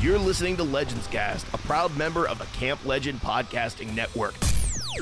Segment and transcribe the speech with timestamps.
[0.00, 4.34] You're listening to Legends Cast, a proud member of the Camp Legend Podcasting Network.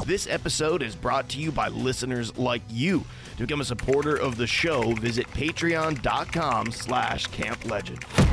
[0.07, 3.05] This episode is brought to you by listeners like you.
[3.37, 8.24] To become a supporter of the show, visit patreon.com slash camplegend.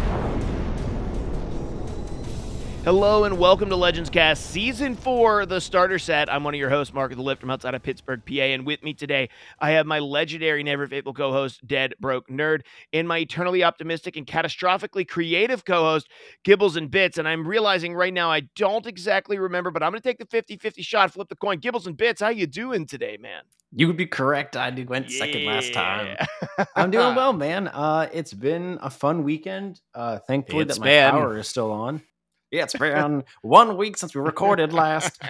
[2.83, 6.33] Hello and welcome to Legends Cast Season 4, the starter set.
[6.33, 8.33] I'm one of your hosts, Mark of the Lift from outside of Pittsburgh, PA.
[8.41, 9.29] And with me today,
[9.59, 12.61] I have my legendary Never Faithful co host, Dead Broke Nerd,
[12.91, 16.09] and my eternally optimistic and catastrophically creative co host,
[16.43, 17.19] Gibbles and Bits.
[17.19, 20.25] And I'm realizing right now I don't exactly remember, but I'm going to take the
[20.25, 21.59] 50 50 shot, flip the coin.
[21.59, 23.43] Gibbles and Bits, how you doing today, man?
[23.73, 24.57] You would be correct.
[24.57, 26.17] I did went second last time.
[26.75, 27.67] I'm doing well, man.
[27.67, 29.81] Uh, it's been a fun weekend.
[29.93, 31.11] Uh, thankfully It's that my been.
[31.11, 32.01] power is still on.
[32.51, 35.21] Yeah, it's been one week since we recorded last.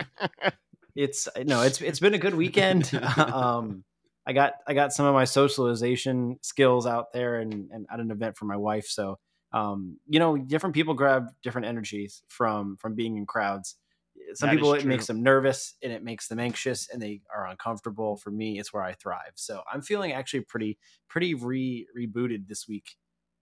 [0.96, 2.92] It's no, it's it's been a good weekend.
[3.18, 3.84] um,
[4.26, 8.12] I got I got some of my socialization skills out there and, and at an
[8.12, 8.88] event for my wife.
[8.88, 9.20] So
[9.54, 13.76] um, you know, different people grab different energies from from being in crowds.
[14.34, 17.48] Some That people it makes them nervous and it makes them anxious and they are
[17.48, 18.18] uncomfortable.
[18.18, 19.34] For me, it's where I thrive.
[19.36, 20.78] So I'm feeling actually pretty
[21.10, 22.96] pretty re rebooted this week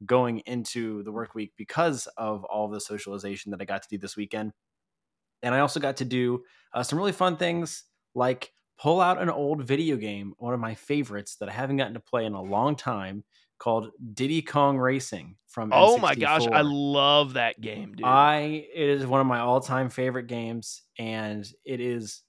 [0.06, 3.98] going into the work week because of all the socialization that I got to do
[3.98, 4.54] this weekend.
[5.42, 7.84] And I also got to do uh, some really fun things
[8.16, 11.94] like pull out an old video game, one of my favorites that I haven't gotten
[11.96, 13.24] to play in a long time,
[13.58, 15.72] called Diddy Kong Racing from.
[15.74, 16.64] oh my gosh, I N64.
[16.64, 18.06] love that game, dude.
[18.06, 22.22] I it is one of my all-time favorite games, and it is.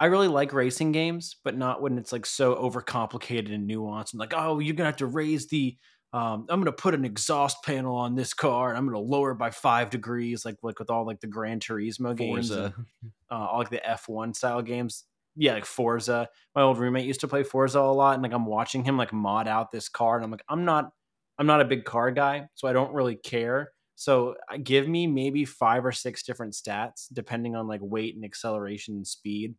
[0.00, 4.12] I really like racing games, but not when it's like so overcomplicated and nuanced.
[4.12, 5.76] And like, oh, you're gonna have to raise the.
[6.14, 9.38] Um, I'm gonna put an exhaust panel on this car, and I'm gonna lower it
[9.38, 12.72] by five degrees, like like with all like the Gran Turismo games, and,
[13.30, 15.06] uh, all like the F1 style games.
[15.34, 16.28] Yeah, like Forza.
[16.54, 19.12] My old roommate used to play Forza a lot, and like I'm watching him like
[19.12, 20.92] mod out this car, and I'm like, I'm not,
[21.36, 23.72] I'm not a big car guy, so I don't really care.
[23.96, 28.24] So uh, give me maybe five or six different stats, depending on like weight and
[28.24, 29.56] acceleration and speed,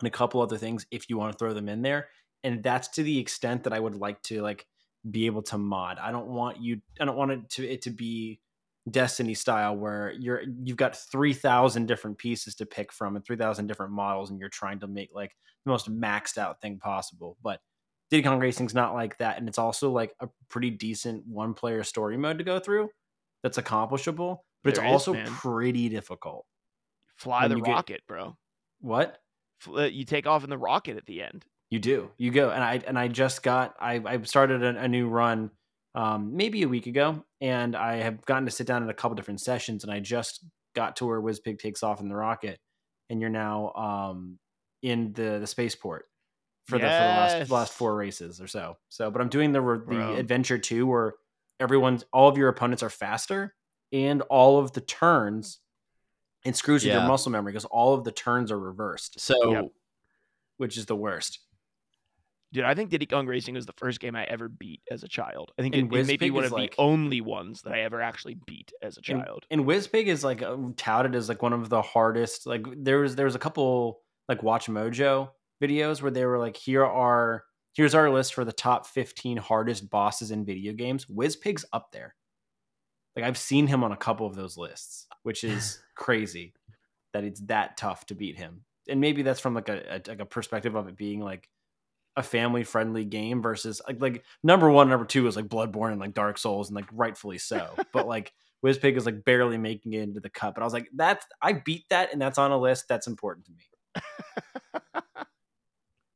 [0.00, 2.08] and a couple other things if you want to throw them in there.
[2.44, 4.66] And that's to the extent that I would like to like
[5.10, 5.98] be able to mod.
[5.98, 6.80] I don't want you.
[7.00, 8.40] I don't want it to it to be
[8.90, 13.36] Destiny style where you're you've got three thousand different pieces to pick from and three
[13.36, 17.36] thousand different models, and you're trying to make like the most maxed out thing possible.
[17.42, 17.60] But
[18.10, 21.84] Diddy Kong Racing's not like that, and it's also like a pretty decent one player
[21.84, 22.88] story mode to go through
[23.44, 25.26] that's accomplishable, but it's There is, also man.
[25.26, 26.44] pretty difficult.
[27.16, 28.36] Fly when the you get- rocket, bro.
[28.80, 29.18] What?
[29.68, 31.44] Uh, You take off in the rocket at the end.
[31.72, 32.10] You do.
[32.18, 32.50] You go.
[32.50, 35.50] And I and I just got I I started a, a new run
[35.94, 39.14] um maybe a week ago and I have gotten to sit down in a couple
[39.14, 40.44] different sessions and I just
[40.74, 42.60] got to where Wizpig takes off in the rocket
[43.08, 44.38] and you're now um
[44.82, 46.04] in the the spaceport
[46.66, 48.76] for the for the last last four races or so.
[48.90, 50.16] So but I'm doing the the Bro.
[50.16, 51.14] adventure 2 where
[51.58, 53.54] everyone's all of your opponents are faster
[53.94, 55.60] and all of the turns
[56.44, 59.64] it screws with your muscle memory because all of the turns are reversed, So Yep.
[60.58, 61.38] which is the worst.
[62.52, 65.08] Dude, I think Diddy Kong Racing was the first game I ever beat as a
[65.08, 65.52] child.
[65.58, 67.80] I think And it, it may be one of like- the only ones that I
[67.80, 69.46] ever actually beat as a And- child.
[69.50, 70.42] And, Wizpig is like
[70.76, 72.46] touted as like one of the hardest.
[72.46, 75.30] Like there was there was a couple like Watch Mojo
[75.62, 79.88] videos where they were like, here are here's our list for the top 15 hardest
[79.88, 81.06] bosses in video games.
[81.06, 82.14] Wizpig's up there.
[83.16, 86.52] Like I've seen him on a couple of those lists, which is crazy
[87.14, 88.64] that it's that tough to beat him.
[88.88, 91.48] And maybe that's from like a, a like a perspective of it being like
[92.16, 96.00] a family friendly game versus like like number one, number two is like Bloodborne and
[96.00, 97.74] like Dark Souls and like rightfully so.
[97.92, 98.32] but like
[98.64, 100.54] Wizpig is like barely making it into the cup.
[100.54, 102.86] But I was like, that's I beat that and that's on a list.
[102.88, 104.02] That's important to me.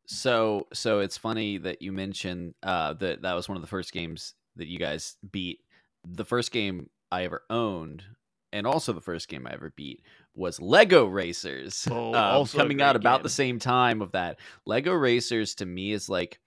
[0.06, 3.92] so so it's funny that you mentioned uh that that was one of the first
[3.92, 5.60] games that you guys beat.
[6.06, 8.04] The first game I ever owned
[8.52, 10.02] and also the first game I ever beat
[10.34, 11.86] was Lego Racers.
[11.90, 13.22] Oh, um, also coming out about game.
[13.24, 14.38] the same time of that.
[14.64, 16.40] Lego Racers to me is like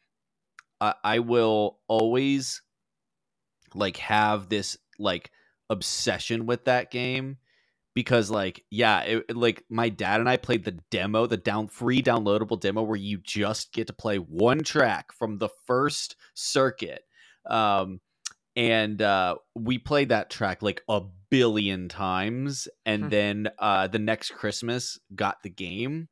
[0.81, 2.61] I, I will always
[3.75, 5.31] like have this like
[5.69, 7.38] obsession with that game
[7.94, 12.01] because like yeah it- like my dad and i played the demo the down free
[12.01, 17.03] downloadable demo where you just get to play one track from the first circuit
[17.50, 18.00] um
[18.56, 22.81] and uh we played that track like a billion times Hmm.
[22.85, 26.09] and then uh the next christmas got the game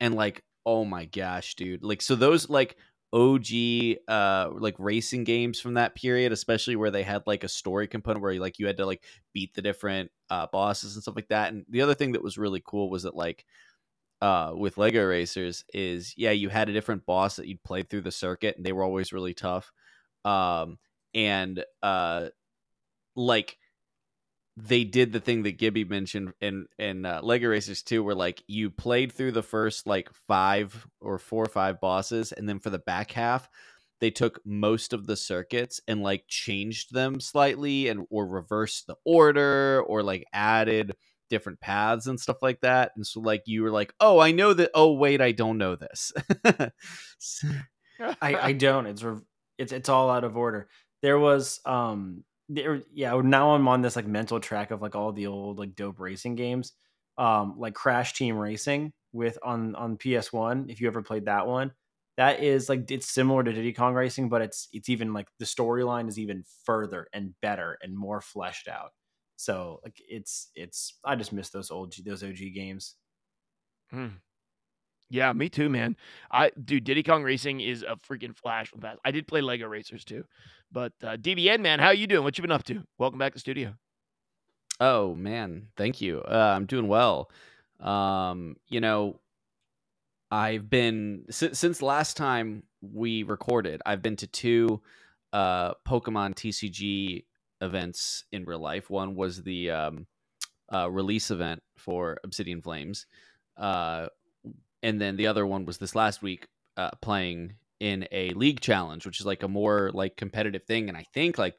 [0.00, 2.76] and like oh my gosh dude like so those like
[3.12, 7.86] OG uh like racing games from that period, especially where they had like a story
[7.86, 11.28] component where like you had to like beat the different uh bosses and stuff like
[11.28, 11.52] that.
[11.52, 13.44] And the other thing that was really cool was that like
[14.20, 18.02] uh with Lego Racers is yeah, you had a different boss that you'd play through
[18.02, 19.72] the circuit and they were always really tough.
[20.24, 20.78] Um
[21.14, 22.28] and uh
[23.16, 23.58] like
[24.56, 28.42] they did the thing that Gibby mentioned in in uh, Lego Racers 2 where like
[28.46, 32.70] you played through the first like 5 or 4 or 5 bosses and then for
[32.70, 33.48] the back half
[34.00, 38.96] they took most of the circuits and like changed them slightly and or reversed the
[39.04, 40.94] order or like added
[41.30, 44.52] different paths and stuff like that and so like you were like oh i know
[44.52, 46.12] that oh wait i don't know this
[48.00, 48.86] I, I don't.
[48.86, 49.20] It's re-
[49.58, 50.68] it's it's all out of order.
[51.02, 55.12] There was um there yeah, now I'm on this like mental track of like all
[55.12, 56.72] the old like dope racing games.
[57.16, 61.72] Um like Crash Team Racing with on on PS1 if you ever played that one.
[62.16, 65.44] That is like it's similar to Diddy Kong Racing but it's it's even like the
[65.44, 68.92] storyline is even further and better and more fleshed out.
[69.36, 72.96] So like it's it's I just miss those old those OG games.
[73.90, 74.08] Hmm.
[75.10, 75.96] Yeah, me too, man.
[76.30, 78.98] I dude, Diddy Kong Racing is a freaking flash from past.
[79.04, 80.24] I did play Lego Racers too,
[80.72, 82.24] but uh, DBN man, how are you doing?
[82.24, 82.82] What you been up to?
[82.98, 83.74] Welcome back to the studio.
[84.80, 87.30] oh man thank you uh, i'm doing well
[87.78, 89.20] um you know
[90.32, 94.80] i've been si- since last time we recorded i've been to two
[95.32, 97.24] uh pokemon tcg
[97.60, 100.06] events in real life one was the um
[100.72, 103.06] uh, release event for obsidian flames
[103.58, 104.06] uh
[104.84, 106.46] and then the other one was this last week
[106.76, 110.88] uh, playing in a league challenge which is like a more like competitive thing.
[110.88, 111.56] And i think like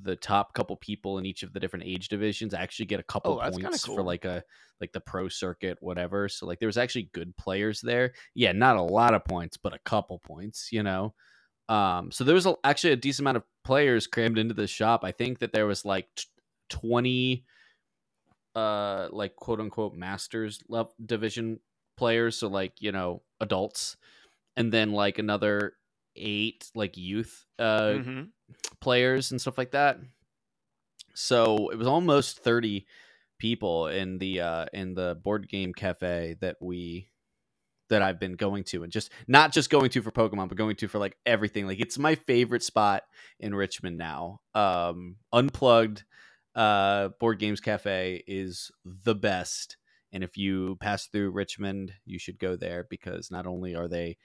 [0.00, 3.40] the top couple people in each of the different age divisions actually get a couple
[3.42, 4.42] Oh, points for like a
[4.80, 6.28] like the pro circuit whatever.
[6.28, 8.12] So like there was actually good players there.
[8.34, 11.14] Yeah not a lot of points but a couple points you know?
[11.68, 15.04] Um so there was a, actually a decent amount of players crammed into the shop.
[15.04, 16.24] I think that there was like t-
[16.70, 17.44] 20
[18.54, 21.60] uh like quote unquote masters level division
[22.00, 23.96] players so like you know adults
[24.56, 25.74] and then like another
[26.16, 28.28] eight like youth uh Mhm.
[28.80, 29.98] players and stuff like that
[31.14, 32.86] so it was almost 30
[33.38, 37.08] people in the uh in the board game cafe that we
[37.88, 40.76] that I've been going to and just not just going to for Pokemon, but going
[40.76, 41.66] to for like everything.
[41.66, 43.02] Like it's my favorite spot
[43.40, 44.40] in Richmond now.
[44.54, 46.04] Um unplugged
[46.54, 49.76] uh board games cafe is the best.
[50.12, 54.16] And if you pass through Richmond, you should go there because not only are they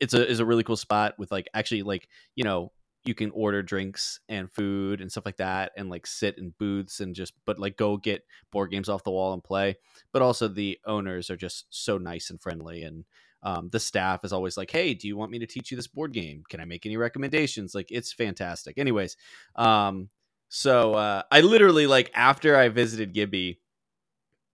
[0.00, 2.72] it's a is a really cool spot with like actually like, you know,
[3.04, 7.00] you can order drinks and food and stuff like that and like sit in booths
[7.00, 9.76] and just but like go get board games off the wall and play.
[10.12, 13.04] But also the owners are just so nice and friendly and
[13.42, 15.86] um, the staff is always like hey do you want me to teach you this
[15.86, 16.42] board game?
[16.48, 17.74] Can i make any recommendations?
[17.74, 18.78] Like it's fantastic.
[18.78, 19.16] Anyways
[19.56, 20.08] um,
[20.48, 23.60] so uh, i literally like after i visited gibby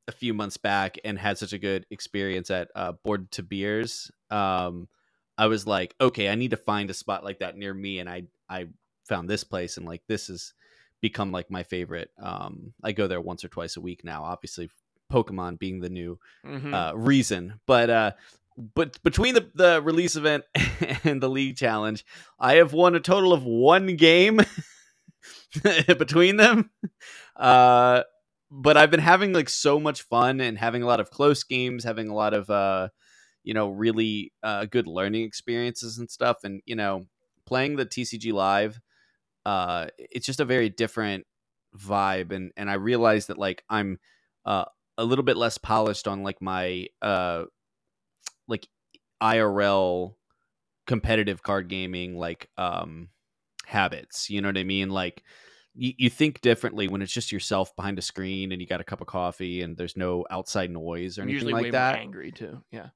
[0.09, 4.11] a few months back and had such a good experience at uh, board to beers
[4.31, 4.89] um,
[5.39, 8.09] i was like okay i need to find a spot like that near me and
[8.09, 8.67] i i
[9.09, 10.53] found this place and like this has
[11.01, 14.69] become like my favorite um, i go there once or twice a week now obviously
[15.13, 16.73] pokemon being the new Mhm.
[16.75, 17.61] uh, reason.
[17.67, 18.13] But uh,
[18.75, 20.45] but between the, the release event
[21.05, 22.05] and the league challenge,
[22.39, 24.41] I have won a total of one game
[25.99, 26.71] between them.
[27.37, 28.03] Uh,
[28.57, 31.83] but I've been having like so much fun and having a lot of close games,
[31.83, 32.89] having a lot of uh,
[33.43, 36.39] you know, really uh, good learning experiences and stuff.
[36.45, 37.07] And you know,
[37.47, 38.81] playing the TCG live,
[39.45, 41.27] uh, it's just a very different
[41.77, 42.33] vibe.
[42.33, 43.99] And and I realized that like I'm
[44.47, 44.67] uh,
[44.97, 47.45] a little bit less polished on like my uh
[48.47, 48.69] like
[49.21, 50.17] IRL
[50.87, 53.09] competitive card gaming like um
[53.65, 55.23] habits you know what i mean like
[55.75, 58.85] you, you think differently when it's just yourself behind a screen and you got a
[58.85, 61.95] cup of coffee and there's no outside noise or I'm anything usually like way that
[61.95, 62.63] more angry too.
[62.71, 62.89] Yeah.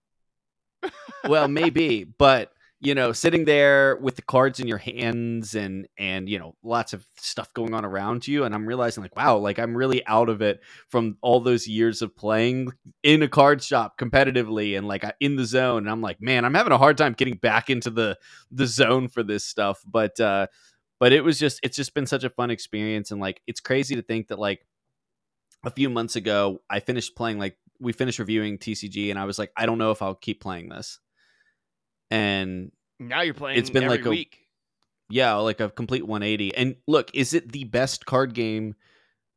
[1.28, 6.28] well maybe but you know sitting there with the cards in your hands and and
[6.28, 9.58] you know lots of stuff going on around you and i'm realizing like wow like
[9.58, 13.98] i'm really out of it from all those years of playing in a card shop
[13.98, 17.12] competitively and like in the zone and i'm like man i'm having a hard time
[17.14, 18.16] getting back into the
[18.52, 20.46] the zone for this stuff but uh
[21.00, 23.94] but it was just it's just been such a fun experience and like it's crazy
[23.96, 24.66] to think that like
[25.64, 29.38] a few months ago i finished playing like we finished reviewing tcg and i was
[29.38, 30.98] like i don't know if i'll keep playing this
[32.10, 33.58] and Now you're playing.
[33.58, 34.38] it's been like a- week.
[35.10, 38.74] yeah like a complete 180 and look is it the best card game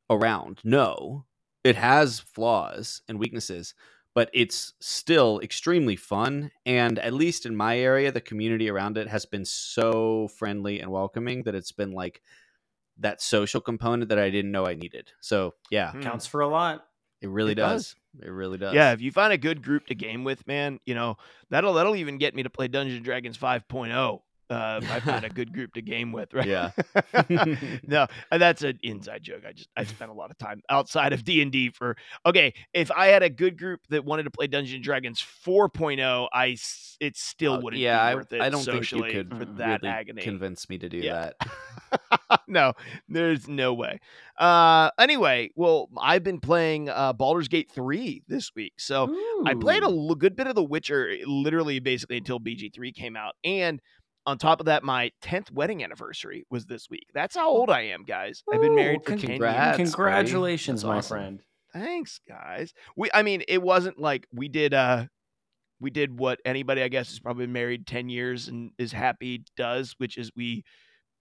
[0.10, 1.26] around no
[1.64, 3.74] it has flaws and weaknesses
[4.14, 9.08] but it's still extremely fun and at least in my area the community around it
[9.08, 12.22] has been so friendly and welcoming that it's been like
[12.98, 16.02] that social component that i didn't know i needed so yeah Hmm.
[16.02, 16.86] Counts for a lot.
[17.22, 17.96] it really It does.
[18.16, 18.26] does.
[18.28, 20.94] it really does Yeah, if you find a good group to game with, man, you
[20.96, 21.16] know
[21.50, 25.30] that'll that'll even get me to play Dungeons and Dragons 5.0 Uh, I find a
[25.30, 26.46] good group to game with, right?
[26.46, 26.72] Yeah.
[27.88, 29.44] no, uh, that's an inside joke.
[29.48, 31.96] I just I spent a lot of time outside of D and D for.
[32.26, 36.28] Okay, if I had a good group that wanted to play Dungeons and Dragons 4.0,
[36.34, 36.58] I
[37.00, 37.82] it still Uh, wouldn't.
[37.82, 40.22] yeah, be I, it I don't think you could for that really agony.
[40.22, 41.32] convince me to do Yeah.
[41.40, 42.42] that.
[42.48, 42.74] no,
[43.10, 44.00] there's no way.
[44.38, 49.16] Uh, anyway, well, I've been playing uh, Baldur's Gate 3 this week, so.
[49.46, 53.34] I played a good bit of The Witcher, eh, literally basically until BG3 came out.
[53.44, 53.82] And
[54.26, 57.08] on top of that, my 10th wedding anniversary was this week.
[57.14, 58.44] That's how old I am, guys.
[58.52, 59.76] I've been Ooh, married for con- 10 years.
[59.78, 61.18] Congratulations, my awesome.
[61.18, 61.42] friend.
[61.74, 62.74] Thanks, guys.
[62.96, 65.06] We I mean, it wasn't like we did uh
[65.80, 69.44] we did what anybody I guess has probably been married 10 years and is happy
[69.56, 70.64] does, which is we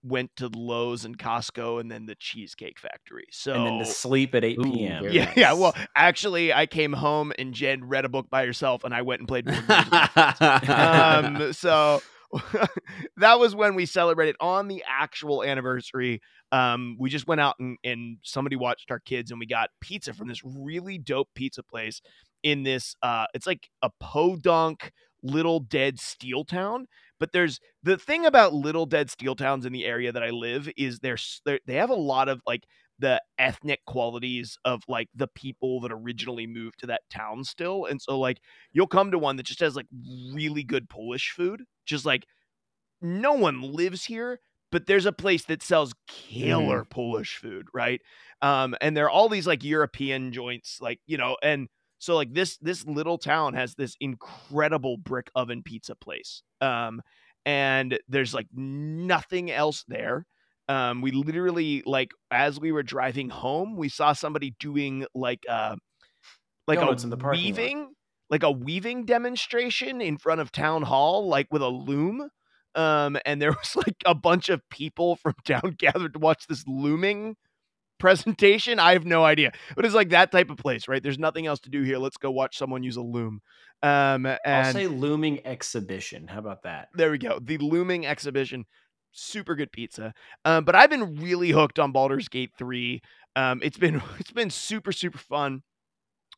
[0.03, 3.27] went to Lowe's and Costco and then the Cheesecake Factory.
[3.31, 5.03] So And then to sleep at 8 Ooh, p.m.
[5.05, 5.53] very yeah, yeah.
[5.53, 9.21] Well, actually, I came home and Jen read a book by herself, and I went
[9.21, 9.69] and played board games.
[9.69, 11.45] with my friends.
[11.49, 12.03] um, so
[13.17, 16.21] that was when we celebrated on the actual anniversary.
[16.53, 20.13] Um, we just went out and, and somebody watched our kids, and we got pizza
[20.13, 22.01] from this really dope pizza place
[22.43, 22.95] in this.
[23.03, 26.87] Uh, it's like a podunk little dead steel town.
[27.19, 30.71] But there's the thing about little dead steel towns in the area that I live
[30.77, 31.19] is they're,
[31.67, 32.65] they have a lot of like
[33.01, 37.87] the ethnic qualities of like the people that originally moved to that town still.
[37.87, 38.41] And so like
[38.73, 39.87] you'll come to one that just has like
[40.33, 41.65] really good Polish food.
[41.87, 42.27] Just like
[43.03, 44.41] no one lives here,
[44.71, 48.01] but there's a place that sells killer Polish food, right?
[48.43, 52.33] Um, and there are all these like European joints, like, you know, and so like
[52.33, 56.43] this this little town has this incredible brick oven pizza place.
[56.61, 57.03] Um,
[57.45, 60.27] and there's like nothing else there.
[60.71, 65.75] Um, we literally like as we were driving home, we saw somebody doing like uh
[66.69, 67.45] like Donuts a in the parking lot.
[67.45, 67.93] weaving,
[68.31, 72.29] like a weaving demonstration in front of town hall, like with a loom.
[72.77, 76.63] Um, and there was like a bunch of people from town gathered to watch this
[76.69, 77.35] looming
[77.99, 78.79] presentation.
[78.79, 81.03] I have no idea, but it's like that type of place, right?
[81.03, 81.99] There's nothing else to do here.
[81.99, 83.41] Let's go watch someone use a loom.
[83.83, 86.29] Um, and I'll say looming exhibition.
[86.29, 86.91] How about that?
[86.95, 87.41] there we go.
[87.43, 88.67] The looming exhibition,
[89.13, 90.13] super good pizza.
[90.45, 93.01] Um, but I've been really hooked on Baldur's Gate 3.
[93.37, 95.63] Um, it's been it's been super super fun.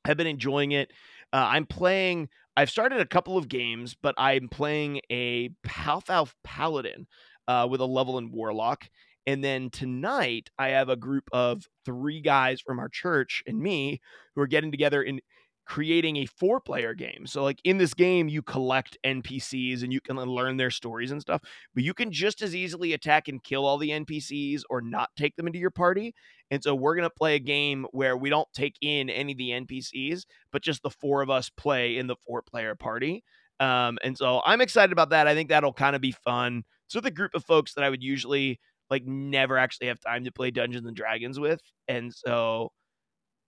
[0.04, 0.92] I've been enjoying it.
[1.32, 2.28] Uh, I'm playing.
[2.56, 7.06] I've started a couple of games, but I'm playing a Half-Elf Paladin
[7.48, 8.84] uh, with a level in Warlock.
[9.26, 14.00] And then tonight, I have a group of three guys from our church and me
[14.34, 15.22] who are getting together and
[15.64, 17.26] creating a four player game.
[17.26, 21.20] So, like in this game, you collect NPCs and you can learn their stories and
[21.20, 21.42] stuff,
[21.74, 25.36] but you can just as easily attack and kill all the NPCs or not take
[25.36, 26.14] them into your party.
[26.50, 29.38] And so, we're going to play a game where we don't take in any of
[29.38, 33.22] the NPCs, but just the four of us play in the four player party.
[33.60, 35.28] Um, and so, I'm excited about that.
[35.28, 36.64] I think that'll kind of be fun.
[36.88, 40.32] So, the group of folks that I would usually like never actually have time to
[40.32, 41.60] play Dungeons and Dragons with.
[41.88, 42.70] And so,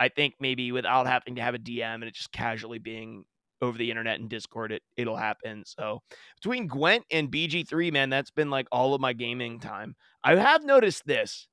[0.05, 3.25] I think maybe without having to have a DM and it just casually being
[3.63, 5.65] over the internet and Discord, it it'll happen.
[5.67, 6.03] So
[6.37, 9.97] between Gwent and BG3, man, that's been like all of my gaming time.
[10.23, 11.49] I have noticed this.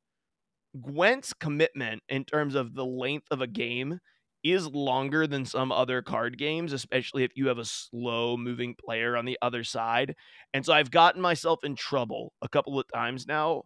[0.82, 4.00] Gwent's commitment in terms of the length of a game
[4.44, 9.16] is longer than some other card games, especially if you have a slow moving player
[9.16, 10.16] on the other side.
[10.54, 13.64] And so I've gotten myself in trouble a couple of times now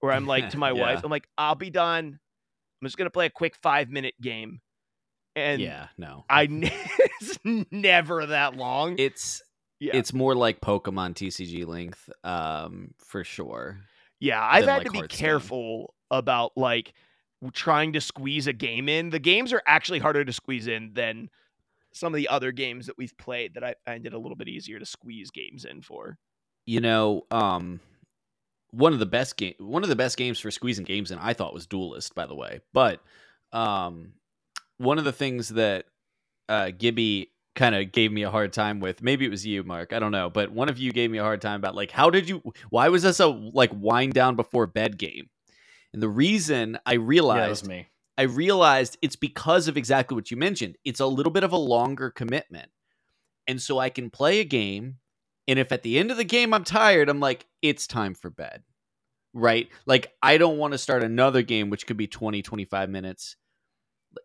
[0.00, 1.02] where I'm like to my Yeah.
[1.02, 2.18] wife, I'm like, I'll be done.
[2.80, 4.60] I'm just gonna play a quick five minute game.
[5.34, 6.24] And yeah, no.
[6.30, 6.62] I n-
[7.20, 7.38] it's
[7.70, 8.96] never that long.
[8.98, 9.42] it's
[9.80, 9.94] yeah.
[9.94, 13.80] it's more like Pokemon TCG length, um, for sure.
[14.18, 16.94] Yeah, I've had like, to be careful about like
[17.52, 19.10] trying to squeeze a game in.
[19.10, 21.28] The games are actually harder to squeeze in than
[21.92, 24.48] some of the other games that we've played that I find it a little bit
[24.48, 26.18] easier to squeeze games in for.
[26.64, 27.80] You know, um,
[28.76, 31.32] one of the best game, one of the best games for squeezing games and I
[31.32, 32.60] thought was Duelist, by the way.
[32.74, 33.00] But
[33.52, 34.12] um,
[34.76, 35.86] one of the things that
[36.48, 39.94] uh, Gibby kind of gave me a hard time with, maybe it was you, Mark,
[39.94, 42.10] I don't know, but one of you gave me a hard time about like, how
[42.10, 42.42] did you?
[42.68, 45.30] Why was this a like wind down before bed game?
[45.94, 47.88] And the reason I realized me.
[48.18, 50.76] I realized it's because of exactly what you mentioned.
[50.84, 52.70] It's a little bit of a longer commitment.
[53.46, 54.96] And so I can play a game,
[55.48, 58.30] and if at the end of the game I'm tired, I'm like, it's time for
[58.30, 58.62] bed.
[59.32, 59.68] Right?
[59.84, 63.36] Like, I don't want to start another game, which could be 20, 25 minutes,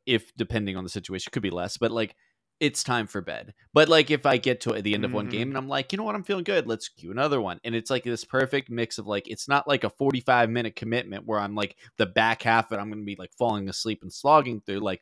[0.06, 2.16] if depending on the situation, could be less, but like,
[2.62, 3.54] it's time for bed.
[3.74, 5.32] But like, if I get to the end of one Mhm.
[5.32, 7.60] game and I'm like, you know what, I'm feeling good, let's cue another one.
[7.64, 11.26] And it's like this perfect mix of like, it's not like a 45 minute commitment
[11.26, 14.04] where I'm like, the back half of it, I'm going to be like falling asleep
[14.04, 15.02] and slogging through like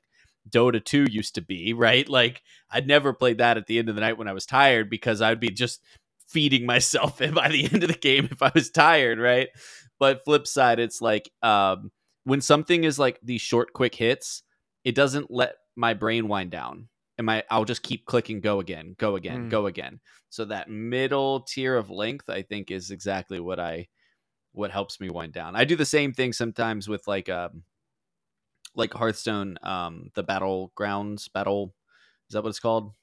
[0.50, 2.08] Dota 2 used to be, right?
[2.08, 4.90] Like, I'd never played that at the end of the night when I was tired
[4.90, 5.84] because I'd be just
[6.30, 9.50] feeding myself by the end of the game if I was tired, right?
[10.00, 11.92] But flip side, it's like um,
[12.24, 14.44] when something is like these short, quick hits,
[14.84, 16.88] it doesn't let my brain wind down.
[17.18, 19.50] And my I'll just keep clicking go again, go again, Mm.
[19.50, 20.00] go again.
[20.30, 23.88] So that middle tier of length, I think, is exactly what I
[24.54, 25.56] what helps me wind down.
[25.56, 27.64] I do the same thing sometimes with like um
[28.76, 31.74] like Hearthstone, um, the battlegrounds battle
[32.30, 32.94] is that what it's called?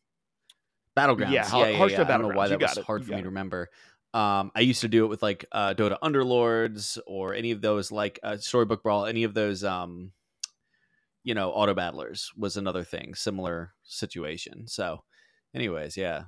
[0.97, 1.33] Battlegrounds.
[1.33, 2.03] Yeah, Yeah, yeah, yeah.
[2.03, 2.85] I don't know why that was it.
[2.85, 3.71] hard You for me got to remember.
[4.15, 7.93] Um, I used to do it with like uh, Dota Underlords or any of those
[7.93, 10.13] like uh, Storybook Brawl, any of those um,
[11.23, 14.69] you know, auto battlers was another thing, similar situation.
[14.69, 15.03] So,
[15.53, 16.27] anyways, yeah,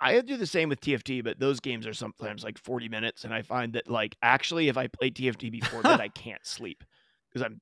[0.00, 3.32] I do the same with TFT, but those games are sometimes like 40 minutes, and
[3.32, 6.84] I find that like actually, if I play TFT before bed, I can't sleep
[7.28, 7.60] because I'm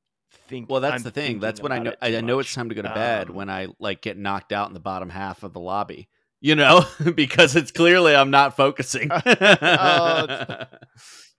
[0.49, 0.67] thinking.
[0.71, 1.39] Well, that's I'm the thing.
[1.41, 3.51] That's when I know I I know it's time to go to bed Um, when
[3.51, 6.09] I like get knocked out in the bottom half of the lobby.
[6.41, 6.85] You know,
[7.15, 9.11] because it's clearly I'm not focusing.
[9.25, 10.27] Oh,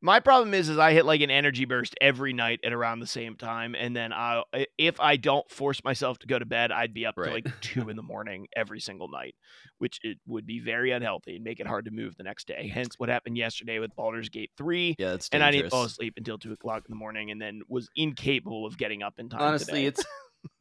[0.00, 3.06] My problem is, is I hit like an energy burst every night at around the
[3.06, 4.44] same time, and then I,
[4.78, 7.88] if I don't force myself to go to bed, I'd be up to like two
[7.88, 9.34] in the morning every single night,
[9.78, 12.70] which it would be very unhealthy and make it hard to move the next day.
[12.72, 15.62] Hence, what happened yesterday with Baldur's Gate three, yeah, it's and I dangerous.
[15.64, 19.02] didn't fall asleep until two o'clock in the morning, and then was incapable of getting
[19.02, 19.40] up in time.
[19.42, 19.86] Honestly, today.
[19.86, 20.04] it's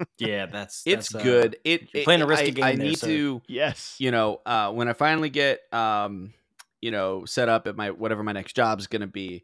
[0.18, 1.58] Yeah, that's it's that's, uh, good.
[1.64, 3.06] It, you're it- playing a I- risky game I, there, need sir.
[3.08, 6.34] to, yes, you know, uh, when I finally get, um,
[6.88, 9.44] you know, set up at my whatever my next job is going to be.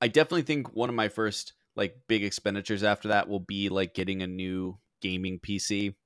[0.00, 3.94] I definitely think one of my first like big expenditures after that will be like
[3.94, 5.96] getting a new gaming PC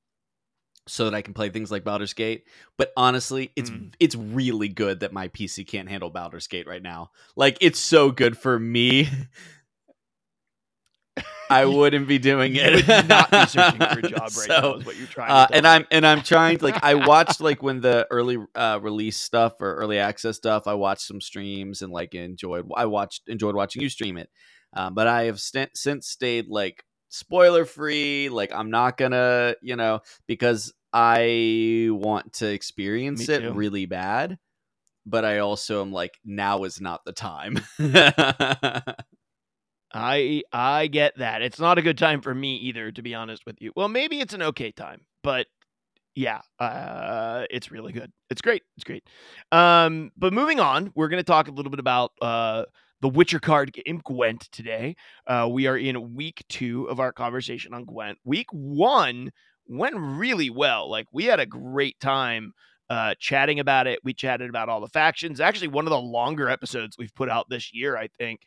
[0.86, 2.44] so that I can play things like Baldur's Gate.
[2.78, 3.92] But honestly, it's Mm.
[4.00, 7.10] it's really good that my PC can't handle Baldur's Gate right now.
[7.36, 9.10] Like it's so good for me.
[11.50, 12.86] I wouldn't be doing it.
[12.86, 14.74] would not be searching for a job right So, now.
[14.74, 15.30] Is what you're trying.
[15.30, 15.66] uh, and.
[15.66, 19.60] I'm and I'm trying to like I watched like when the early uh, release stuff
[19.60, 20.66] or early access stuff.
[20.66, 22.68] I watched some streams and like enjoyed.
[22.76, 24.30] I watched enjoyed watching you stream it,
[24.74, 28.28] um, but I have st- since stayed like spoiler free.
[28.28, 34.38] Like I'm not gonna you know because I want to experience it really bad.
[35.06, 37.58] But I also am like now is not the time.
[39.92, 41.42] I I get that.
[41.42, 43.72] It's not a good time for me either, to be honest with you.
[43.74, 45.46] Well, maybe it's an okay time, but
[46.14, 48.10] yeah, uh, it's really good.
[48.28, 48.62] It's great.
[48.76, 49.04] It's great.
[49.52, 52.64] Um, but moving on, we're going to talk a little bit about uh,
[53.00, 54.96] the Witcher card game Gwent today.
[55.26, 58.18] Uh, we are in week two of our conversation on Gwent.
[58.24, 59.30] Week one
[59.68, 60.90] went really well.
[60.90, 62.52] Like we had a great time
[62.90, 64.00] uh, chatting about it.
[64.02, 65.40] We chatted about all the factions.
[65.40, 68.40] Actually, one of the longer episodes we've put out this year, I think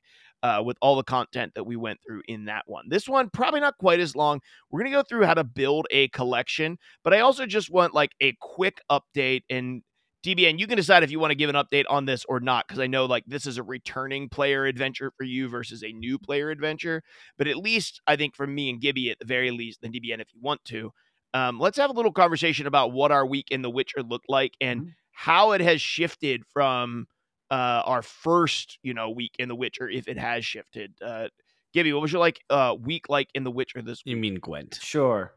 [0.44, 2.86] uh, with all the content that we went through in that one.
[2.90, 4.40] This one, probably not quite as long.
[4.70, 7.94] We're going to go through how to build a collection, but I also just want
[7.94, 9.44] like a quick update.
[9.50, 9.84] And
[10.24, 12.68] DBN, you can decide if you want to give an update on this or not,
[12.68, 16.18] because I know like this is a returning player adventure for you versus a new
[16.20, 17.02] player adventure.
[17.38, 20.20] But at least I think from me and Gibby, at the very least, and DBN,
[20.22, 20.92] if you want to,
[21.34, 24.54] um, let's have a little conversation about what our week in The Witcher looked like
[24.62, 24.94] and Mhm.
[25.12, 27.08] how it has shifted from
[27.52, 30.94] uh, our first, you know, week in The Witcher, if it has shifted.
[31.06, 31.28] Uh,
[31.74, 34.80] Gibby, what was your like uh, week like in The Witcher this you mean Gwent?
[34.82, 35.34] Sure.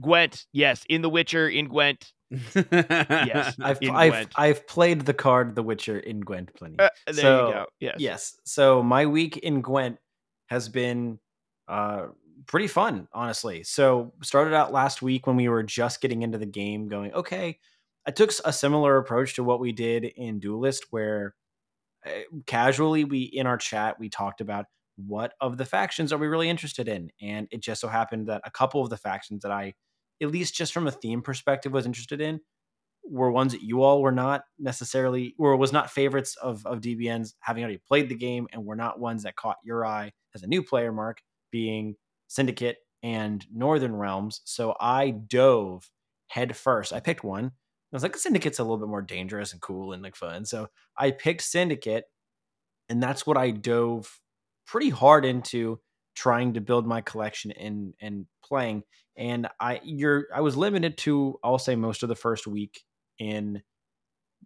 [0.00, 4.32] Gwent, yes, in The Witcher, in Gwent, yes, I've in I've Gwent.
[4.36, 6.78] I've played the card The Witcher in Gwent plenty.
[6.78, 7.66] Uh, there So, you go.
[7.80, 7.96] Yes.
[7.98, 8.40] Yes.
[8.44, 9.98] So my week in Gwent
[10.46, 11.18] has been
[11.68, 12.06] uh
[12.46, 13.62] pretty fun, honestly.
[13.62, 17.58] So started out last week when we were just getting into the game, going, okay.
[18.06, 21.34] I took a similar approach to what we did in Duelist, where
[22.06, 26.26] Eh, casually we in our chat we talked about what of the factions are we
[26.26, 29.52] really interested in, and it just so happened that a couple of the factions that
[29.52, 29.74] I,
[30.22, 32.40] at least just from a theme perspective, was interested in
[33.04, 37.34] were ones that you all were not necessarily or was not favorites of of DBNs
[37.40, 40.46] having already played the game and were not ones that caught your eye as a
[40.46, 41.96] new player mark being
[42.28, 44.42] Syndicate and Northern Realms.
[44.44, 45.88] So I dove
[46.28, 46.92] head first.
[46.92, 47.52] I picked one.
[47.92, 50.44] I was like, Syndicate's a little bit more dangerous and cool and like fun.
[50.44, 52.04] So I picked Syndicate,
[52.88, 54.20] and that's what I dove
[54.66, 55.80] pretty hard into
[56.14, 58.84] trying to build my collection and and playing.
[59.16, 62.82] And I you're I was limited to I'll say most of the first week
[63.18, 63.62] in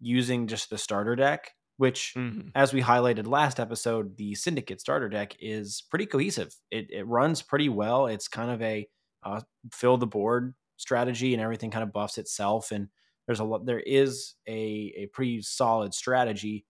[0.00, 2.52] using just the starter deck, which Mhm.
[2.54, 6.54] as we highlighted last episode, the Syndicate starter deck is pretty cohesive.
[6.70, 8.06] It, it runs pretty well.
[8.06, 8.88] It's kind of a
[9.22, 12.72] uh, fill the board strategy, and everything kind of buffs itself.
[12.72, 12.88] And
[13.32, 13.66] there's a lot.
[13.66, 16.66] There is a a pretty solid strategy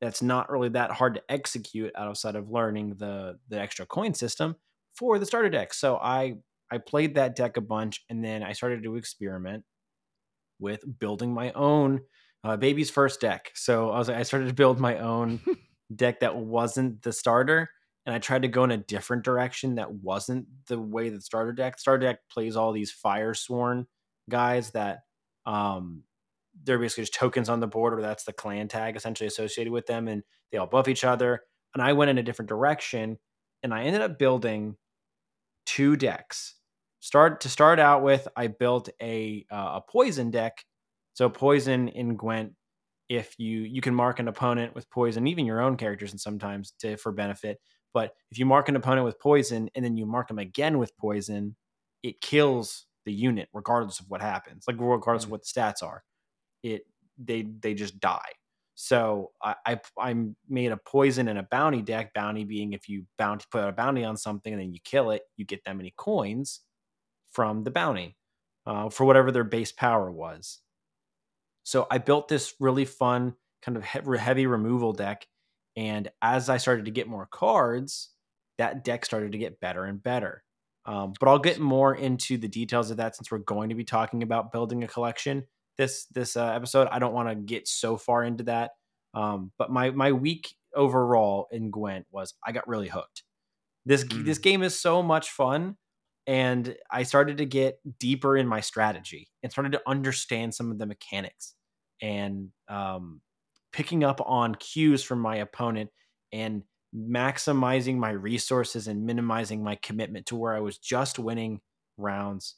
[0.00, 4.56] that's not really that hard to execute outside of learning the the extra coin system
[4.96, 5.74] for the starter deck.
[5.74, 6.36] So I
[6.70, 9.64] I played that deck a bunch, and then I started to experiment.
[10.58, 12.00] with building my own
[12.44, 13.50] uh, baby's first deck.
[13.54, 15.40] So I was I started to build my own
[15.96, 17.68] deck that wasn't the starter,
[18.06, 21.52] and I tried to go in a different direction that wasn't the way the starter
[21.52, 21.78] deck.
[21.78, 23.86] Starter deck plays all these fire sworn
[24.30, 25.00] guys that
[25.46, 26.02] um
[26.64, 29.86] they're basically just tokens on the board, or that's the clan tag essentially associated with
[29.86, 31.42] them, and they all buff each other.
[31.74, 33.18] And I went in a different direction,
[33.62, 34.76] and I ended up building
[35.66, 36.54] two decks.
[37.00, 40.64] Start to start out with, I built a uh, a poison deck.
[41.14, 42.52] So poison in Gwent,
[43.08, 46.72] if you you can mark an opponent with poison, even your own characters, and sometimes
[46.80, 47.58] to for benefit.
[47.94, 50.96] But if you mark an opponent with poison and then you mark them again with
[50.96, 51.56] poison,
[52.02, 55.28] it kills the unit regardless of what happens, like regardless mm-hmm.
[55.28, 56.02] of what the stats are
[56.62, 56.86] it
[57.18, 58.32] they they just die.
[58.74, 60.14] So I, I I
[60.48, 62.12] made a poison and a bounty deck.
[62.12, 65.22] Bounty being if you bounty put a bounty on something and then you kill it,
[65.36, 66.60] you get that many coins
[67.32, 68.16] from the bounty
[68.66, 70.60] uh, for whatever their base power was.
[71.64, 75.26] So I built this really fun kind of heavy removal deck,
[75.76, 78.10] and as I started to get more cards,
[78.58, 80.44] that deck started to get better and better.
[80.86, 83.84] Um, but I'll get more into the details of that since we're going to be
[83.84, 85.44] talking about building a collection
[85.76, 86.88] this this uh, episode.
[86.90, 88.72] I don't want to get so far into that.
[89.14, 93.22] Um, but my my week overall in Gwent was I got really hooked.
[93.84, 94.24] This mm.
[94.24, 95.76] this game is so much fun,
[96.26, 100.78] and I started to get deeper in my strategy and started to understand some of
[100.78, 101.54] the mechanics
[102.02, 103.20] and um,
[103.72, 105.90] picking up on cues from my opponent
[106.32, 106.62] and
[106.96, 111.60] maximizing my resources and minimizing my commitment to where I was just winning
[111.98, 112.56] rounds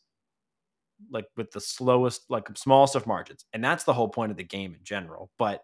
[1.11, 3.45] like with the slowest, like smallest of margins.
[3.53, 5.31] And that's the whole point of the game in general.
[5.39, 5.63] But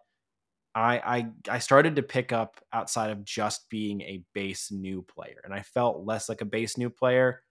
[0.75, 5.41] I I I started to pick up outside of just being a base new player.
[5.45, 7.43] And I felt less like a base new player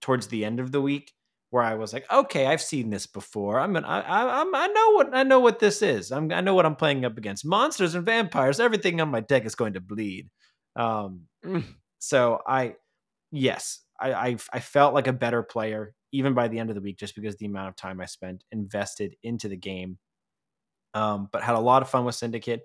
[0.00, 1.12] towards the end of the week
[1.50, 3.58] where I was like, okay, I've seen this before.
[3.58, 6.12] I'm an, I, I, I'm, I know what I know what this is.
[6.12, 7.46] I'm, I know what I'm playing up against.
[7.46, 8.60] Monsters and vampires.
[8.60, 10.28] Everything on my deck is going to bleed.
[10.78, 11.64] Um, mm.
[11.98, 12.76] so I,
[13.30, 16.82] yes, I, I, I felt like a better player even by the end of the
[16.82, 19.98] week, just because the amount of time I spent invested into the game.
[20.94, 22.62] Um, but had a lot of fun with Syndicate.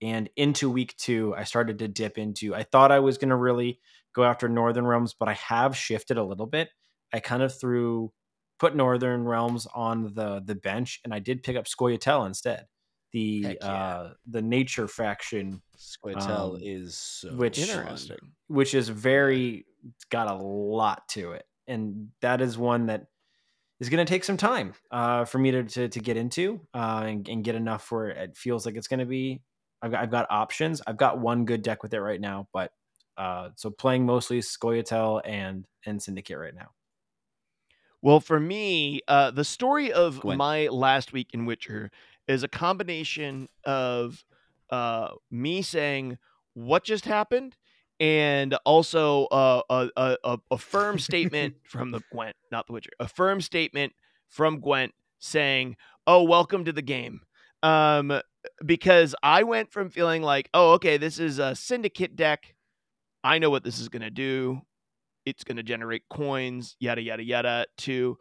[0.00, 2.54] And into week two, I started to dip into.
[2.54, 3.78] I thought I was going to really
[4.14, 6.70] go after Northern Realms, but I have shifted a little bit.
[7.12, 8.12] I kind of threw
[8.58, 12.66] put Northern Realms on the the bench, and I did pick up Scoia'tael instead.
[13.12, 13.66] The yeah.
[13.66, 15.60] uh, the nature faction.
[15.78, 19.66] Scoia'tael um, is so which interesting, which is very
[20.10, 23.06] got a lot to it and that is one that
[23.80, 27.02] is going to take some time uh, for me to, to, to get into uh,
[27.04, 29.40] and, and, get enough where it feels like it's going to be.
[29.82, 30.80] I've got, I've got options.
[30.86, 32.70] I've got one good deck with it right now, but
[33.16, 36.68] uh, so playing mostly Scoia'tael and and Syndicate right now.
[38.00, 41.90] Well, for me, uh, the story of my last week in Witcher
[42.32, 44.24] is a combination of
[44.70, 46.18] uh, me saying
[46.54, 47.56] what just happened
[48.00, 53.06] and also uh, a, a, a firm statement from the Gwent, not the Witcher, a
[53.06, 53.92] firm statement
[54.28, 57.20] from Gwent saying, "Oh, welcome to the game."
[57.62, 58.20] Um,
[58.66, 62.54] because I went from feeling like, "Oh, okay, this is a syndicate deck.
[63.22, 64.62] I know what this is going to do.
[65.24, 68.18] It's going to generate coins, yada yada yada." To,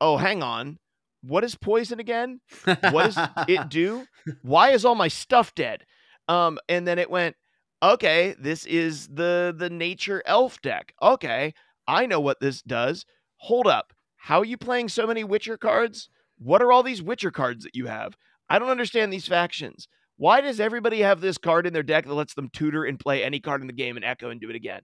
[0.00, 0.78] "Oh, hang on,
[1.26, 2.40] what is poison again?
[2.64, 4.06] What does it do?
[4.42, 5.84] Why is all my stuff dead?"
[6.28, 7.36] Um, and then it went,
[7.82, 10.94] okay, this is the the nature elf deck.
[11.00, 11.54] Okay,
[11.86, 13.04] I know what this does.
[13.38, 13.92] Hold up.
[14.16, 16.08] How are you playing so many Witcher cards?
[16.38, 18.16] What are all these Witcher cards that you have?
[18.48, 19.88] I don't understand these factions.
[20.16, 23.22] Why does everybody have this card in their deck that lets them tutor and play
[23.22, 24.80] any card in the game and echo and do it again?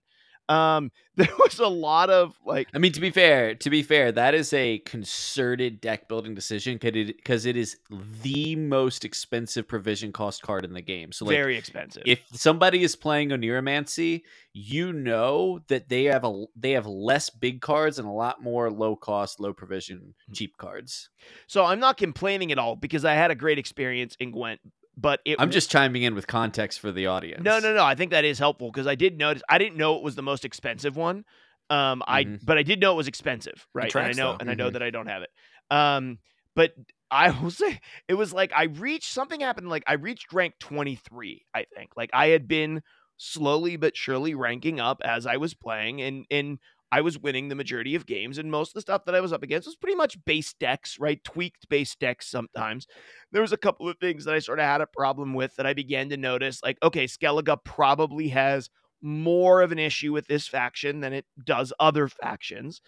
[0.48, 2.68] Um, there was a lot of like.
[2.74, 6.78] I mean, to be fair, to be fair, that is a concerted deck building decision
[6.81, 7.76] because it is
[8.22, 11.12] the most expensive provision cost card in the game.
[11.12, 12.05] So, like, very expensive.
[12.07, 14.22] If somebody is playing Oneiromancy,
[14.55, 18.70] you know that they have a they have less big cards and a lot more
[18.70, 20.33] low cost, low provision, hmm.
[20.33, 21.11] cheap cards.
[21.46, 24.61] So I'm not complaining at all because I had a great experience in Gwent
[24.96, 27.42] but it, I'm just chiming in with context for the audience.
[27.42, 27.85] No, no, no.
[27.85, 29.42] I think that is helpful because I did notice.
[29.48, 31.24] I didn't know it was the most expensive one.
[31.70, 32.37] Um, I mm-hmm.
[32.44, 33.90] but I did know it was expensive, right?
[33.90, 34.38] Tracks, and I know, though.
[34.40, 34.50] and mm-hmm.
[34.50, 35.31] I know that I don't have it.
[35.70, 36.18] Um,
[36.55, 36.74] but
[37.11, 39.68] I will say it was like I reached something happened.
[39.68, 41.46] Like I reached rank 23.
[41.55, 42.83] I think like I had been
[43.16, 46.59] slowly but surely ranking up as I was playing, and and
[46.92, 49.33] I was winning the majority of games, and most of the stuff that I was
[49.33, 51.24] up against was pretty much base decks, right?
[51.24, 52.87] Tweaked base decks sometimes.
[53.33, 55.66] There was a couple of things that I sort of had a problem with that
[55.66, 58.68] I began to notice, like, okay, Skellige probably has
[59.00, 62.83] more of an issue with this faction than it does other factions.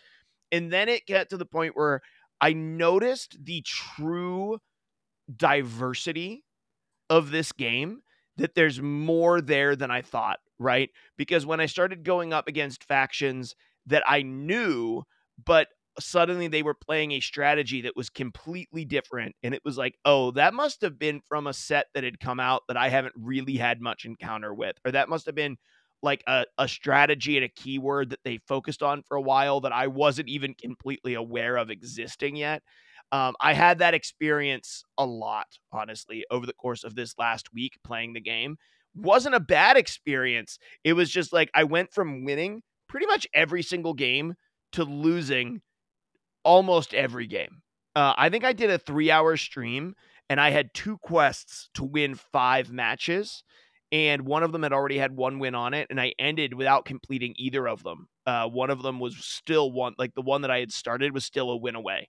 [0.52, 2.02] And then it got to the point where
[2.42, 4.58] I noticed the true
[5.34, 6.44] diversity
[7.08, 8.02] of this game
[8.36, 10.90] that there's more there than I thought, right?
[11.16, 13.54] Because when I started going up against factions
[13.86, 15.02] that I knew,
[15.44, 15.68] but
[15.98, 19.34] suddenly they were playing a strategy that was completely different.
[19.42, 22.40] And it was like, oh, that must have been from a set that had come
[22.40, 25.56] out that I haven't really had much encounter with, or that must have been
[26.02, 29.72] like a, a strategy and a keyword that they focused on for a while that
[29.72, 32.62] I wasn't even completely aware of existing yet.
[33.12, 37.78] Um, I had that experience a lot, honestly, over the course of this last week
[37.84, 38.56] playing the game.
[38.94, 40.58] Wasn't a bad experience.
[40.82, 42.62] It was just like I went from winning
[42.94, 44.34] pretty much every single game
[44.70, 45.60] to losing
[46.44, 47.60] almost every game.
[47.96, 49.96] Uh, I think I did a three hour stream
[50.30, 53.42] and I had two quests to win five matches.
[53.90, 55.88] And one of them had already had one win on it.
[55.90, 58.06] And I ended without completing either of them.
[58.26, 61.24] Uh, one of them was still one, like the one that I had started was
[61.24, 62.08] still a win away.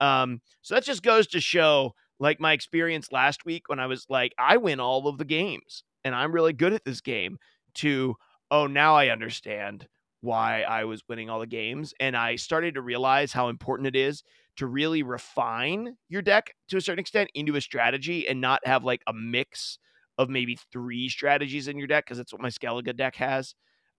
[0.00, 4.04] Um, so that just goes to show like my experience last week when I was
[4.08, 7.38] like, I win all of the games and I'm really good at this game
[7.74, 8.16] to,
[8.50, 9.86] oh, now I understand
[10.24, 11.94] why I was winning all the games.
[12.00, 14.22] And I started to realize how important it is
[14.56, 18.84] to really refine your deck to a certain extent into a strategy and not have
[18.84, 19.78] like a mix
[20.18, 23.54] of maybe three strategies in your deck because that's what my Skellige deck has.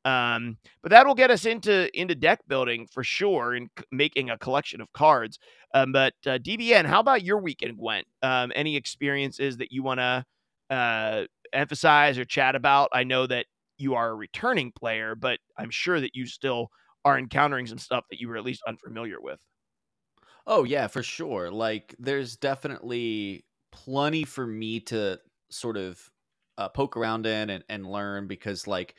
[0.05, 4.29] Um, but that will get us into into deck building for sure and c- making
[4.29, 5.39] a collection of cards.
[5.73, 8.05] Um, but uh, DBN, how about your weekend, Gwent?
[8.21, 10.23] Um, any experiences that you want to
[10.69, 12.89] uh, emphasize or chat about?
[12.93, 16.69] I know that you are a returning player, but I'm sure that you still
[17.03, 19.39] are encountering some stuff that you were at least unfamiliar with.
[20.47, 21.51] Oh yeah, for sure.
[21.51, 26.09] Like there's definitely plenty for me to sort of
[26.57, 28.95] uh, poke around in and, and learn because like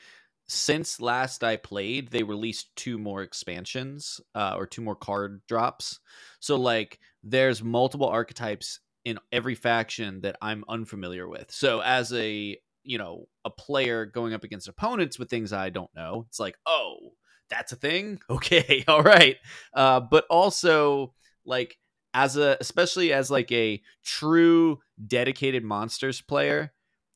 [0.49, 5.99] since last I played, they released two more expansions uh, or two more card drops.
[6.41, 11.51] So like there's multiple archetypes in every faction that I'm unfamiliar with.
[11.51, 15.95] So as a you know a player going up against opponents with things I don't
[15.95, 16.97] know, it's like oh
[17.49, 18.19] that's a thing.
[18.31, 19.37] Okay, all right.
[19.75, 21.79] Uh, but also like
[22.15, 26.73] as a especially as like a true dedicated monsters player,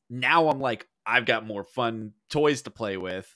[0.08, 3.34] now I'm like I've got more fun toys to play with.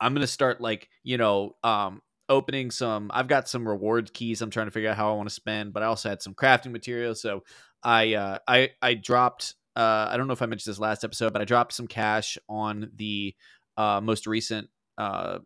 [0.00, 3.10] I'm gonna start like you know um, opening some.
[3.14, 4.42] I've got some reward keys.
[4.42, 6.34] I'm trying to figure out how I want to spend, but I also had some
[6.34, 7.20] crafting materials.
[7.22, 7.44] So
[7.82, 9.54] I uh, I I dropped.
[9.76, 12.38] Uh, I don't know if I mentioned this last episode, but I dropped some cash
[12.48, 13.34] on the
[13.76, 15.38] uh, most recent uh,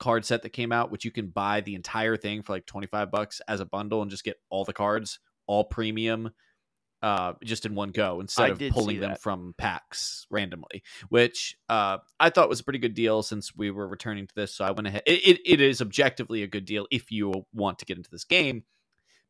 [0.00, 3.10] card set that came out, which you can buy the entire thing for like 25
[3.10, 6.30] bucks as a bundle and just get all the cards, all premium,
[7.02, 11.98] uh, just in one go instead I of pulling them from packs randomly, which uh,
[12.18, 14.54] I thought was a pretty good deal since we were returning to this.
[14.54, 15.02] So I went ahead.
[15.06, 18.24] It, it, it is objectively a good deal if you want to get into this
[18.24, 18.64] game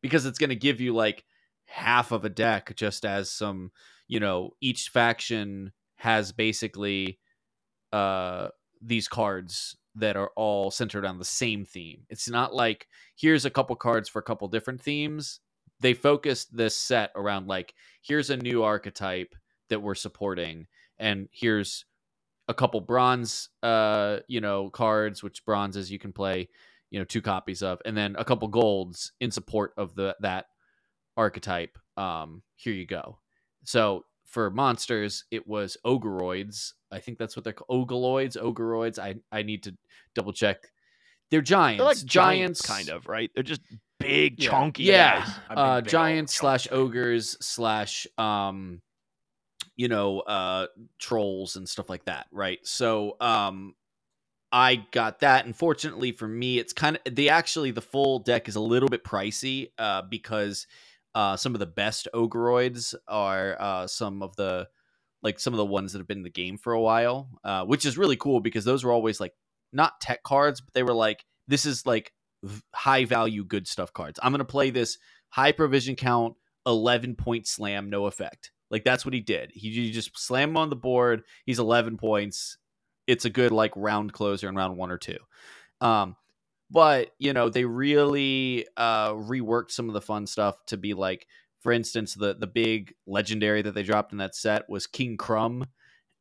[0.01, 1.25] because it's going to give you like
[1.65, 3.71] half of a deck just as some,
[4.07, 7.19] you know, each faction has basically
[7.91, 8.49] uh,
[8.81, 12.05] these cards that are all centered on the same theme.
[12.09, 15.39] It's not like here's a couple cards for a couple different themes.
[15.79, 19.35] They focused this set around like here's a new archetype
[19.69, 20.67] that we're supporting
[20.97, 21.85] and here's
[22.47, 26.47] a couple bronze uh you know cards which bronzes you can play
[26.89, 30.45] you know two copies of and then a couple golds in support of the that
[31.17, 31.77] archetype.
[31.97, 33.19] Um here you go
[33.63, 39.15] so for monsters it was ogreoids i think that's what they're called ogaloids ogreoids i
[39.31, 39.75] i need to
[40.15, 40.71] double check.
[41.29, 42.61] They're giants They're like giants.
[42.61, 43.29] giants, kind of, right?
[43.35, 43.61] They're just
[43.99, 44.49] big, Yeah.
[44.49, 45.19] chunky yeah.
[45.19, 45.29] guys.
[45.29, 48.81] A big, uh big giants chunk slash ogres slash um
[49.75, 50.67] you know uh
[50.99, 52.59] trolls and stuff like that right?
[52.63, 53.75] So um
[54.53, 58.47] i got that and fortunately for me it's kind of the actually the full deck
[58.47, 60.67] is a little bit pricey uh because
[61.17, 64.67] uh some of the best ogreoids are uh some of the
[65.23, 67.65] like some of the ones that have been in the game for a while uh
[67.65, 69.33] which is really cool because those were always like
[69.73, 72.13] not tech cards but they were like this is like
[72.73, 74.19] high value good stuff cards.
[74.21, 74.97] I'm gonna play this
[75.29, 78.51] high provision count 11 point slam no effect.
[78.69, 79.51] Like that's what he did.
[79.53, 81.23] He, you just slam him on the board.
[81.45, 82.57] He's 11 points.
[83.07, 85.17] It's a good like round closer in round one or two.
[85.81, 86.15] Um
[86.69, 91.27] but you know they really uh reworked some of the fun stuff to be like
[91.61, 95.65] for instance the the big legendary that they dropped in that set was king crumb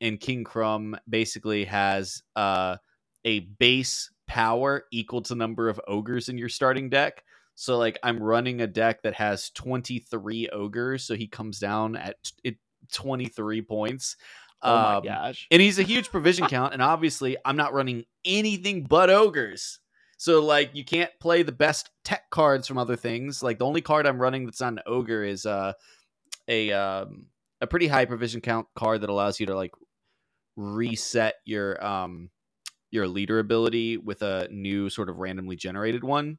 [0.00, 2.76] and king crumb basically has uh
[3.24, 7.22] a base power equal to number of ogres in your starting deck
[7.56, 12.22] so like I'm running a deck that has 23 ogres, so he comes down at
[12.22, 12.56] t- it
[12.92, 14.16] 23 points.
[14.62, 15.46] Oh my Um, gosh.
[15.50, 19.80] And he's a huge provision count, and obviously I'm not running anything but ogres.
[20.16, 23.42] So like you can't play the best tech cards from other things.
[23.42, 25.72] Like the only card I'm running that's an ogre is uh,
[26.48, 27.26] a um,
[27.60, 29.72] a pretty high provision count card that allows you to like
[30.56, 32.30] reset your um
[32.90, 36.38] your leader ability with a new sort of randomly generated one.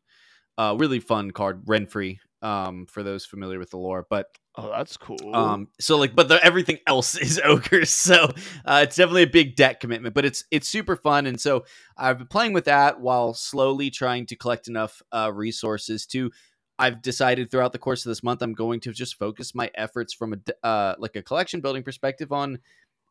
[0.57, 2.17] Uh, really fun card, Renfri.
[2.41, 4.27] Um, for those familiar with the lore, but
[4.59, 5.35] Oh, that's cool.
[5.35, 8.31] um, so like, but the, everything else is ogres, so
[8.65, 10.15] uh, it's definitely a big deck commitment.
[10.15, 11.65] But it's it's super fun, and so
[11.95, 16.31] I've been playing with that while slowly trying to collect enough uh, resources to.
[16.79, 20.13] I've decided throughout the course of this month, I'm going to just focus my efforts
[20.13, 22.59] from a uh, like a collection building perspective on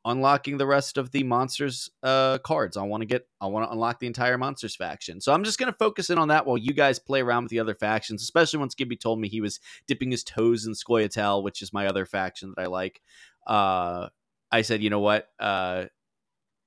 [0.07, 2.77] unlocking the rest of the monsters uh cards.
[2.77, 5.21] I want to get I want to unlock the entire monsters faction.
[5.21, 7.51] So I'm just going to focus in on that while you guys play around with
[7.51, 11.43] the other factions, especially once Gibby told me he was dipping his toes in Scoia'tael,
[11.43, 13.03] which is my other faction that I like.
[13.47, 14.09] Uh
[14.51, 15.29] I said, "You know what?
[15.39, 15.87] Uh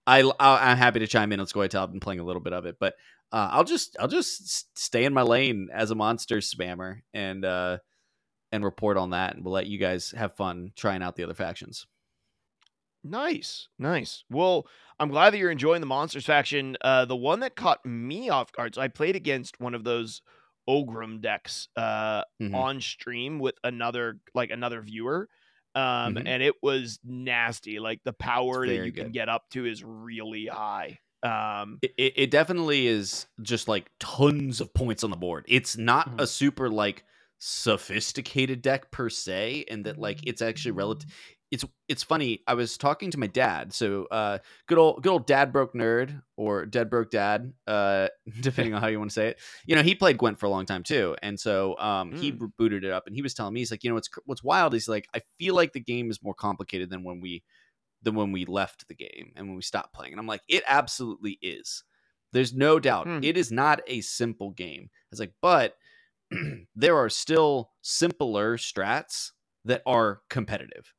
[0.06, 1.84] I I'm happy to chime in on Scoia'tael.
[1.84, 2.95] I've been playing a little bit of it, but
[3.32, 7.78] uh, I'll just I'll just stay in my lane as a monster spammer and uh
[8.52, 11.36] and report on that and we'll let you guys have fun trying out the other
[11.36, 11.86] factions.
[13.03, 14.23] Nice, nice.
[14.29, 14.67] Well,
[14.99, 16.75] I'm glad that you're enjoying the monsters faction.
[16.81, 18.75] Uh, the one that caught me off guard.
[18.75, 20.21] So I played against one of those
[20.69, 22.69] Ogrim decks uh, Mhm.
[22.69, 25.29] on stream with another like another viewer,
[25.75, 26.25] um, Mhm.
[26.25, 27.79] and it was nasty.
[27.79, 30.99] Like the power that you can get up to is really high.
[31.23, 35.45] Um, It, it, it definitely is just like tons of points on the board.
[35.47, 36.19] It's not Mhm.
[36.19, 37.05] a super like
[37.38, 41.09] sophisticated deck per se, and that like it's actually relative.
[41.51, 42.43] It's it's funny.
[42.45, 46.21] I was talking to my dad, so uh, good old good old dad broke nerd
[46.38, 48.09] or dead broke dad, uh,
[48.41, 49.39] depending on how you want to say it.
[49.65, 52.51] You know, he played Gwent for a long time too, and so um, he Mm.
[52.55, 54.75] booted it up, and he was telling me he's like, you know, what's what's wild
[54.75, 57.43] is like I feel like the game is more complicated than when we
[58.03, 60.13] than when we left the game and when we stopped playing.
[60.13, 61.83] And I'm like, it absolutely is.
[62.31, 63.07] There's no doubt.
[63.07, 63.19] Hmm.
[63.23, 64.89] It is not a simple game.
[64.93, 65.75] I was like, but
[66.75, 69.31] there are still simpler strats
[69.65, 70.93] that are competitive.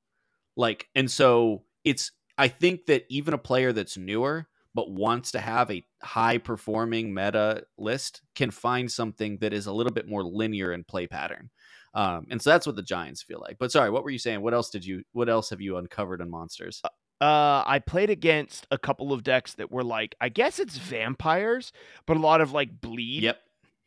[0.60, 5.40] Like, and so it's, I think that even a player that's newer but wants to
[5.40, 10.22] have a high performing meta list can find something that is a little bit more
[10.22, 11.50] linear in play pattern.
[11.92, 13.56] Um, and so that's what the Giants feel like.
[13.58, 14.42] But sorry, what were you saying?
[14.42, 15.02] What else did you?
[15.12, 16.80] What else have you uncovered in monsters?
[17.20, 21.72] Uh, I played against a couple of decks that were like, I guess it's vampires,
[22.06, 23.24] but a lot of like bleed.
[23.24, 23.38] Yep.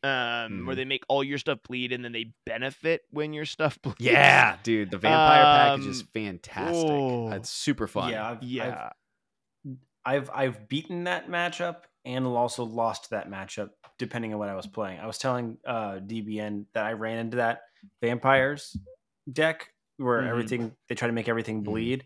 [0.04, 0.78] Um, where Mhm.
[0.78, 4.02] they make all your stuff bleed and then they benefit when your stuff bleeds.
[4.02, 6.90] Yeah, dude, the vampire package is Um, fantastic.
[6.92, 7.32] oh.
[7.32, 8.10] It's super fun.
[8.12, 8.90] Yeah, I've, Yeah.
[9.66, 9.74] I've,
[10.06, 14.68] I've I've beaten that matchup and also lost that matchup depending on what I was
[14.68, 15.00] playing.
[15.00, 17.62] I was telling uh, DBN that I ran into that
[18.02, 18.76] vampires
[19.32, 20.28] deck where Mhm.
[20.30, 21.66] everything they try to make everything Mhm.
[21.66, 22.06] bleed,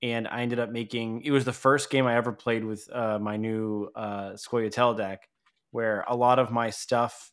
[0.00, 1.20] and I ended up making.
[1.22, 5.28] It was the first game I ever played with uh, my new uh, Scoia'tael deck,
[5.70, 7.32] where a lot of my stuff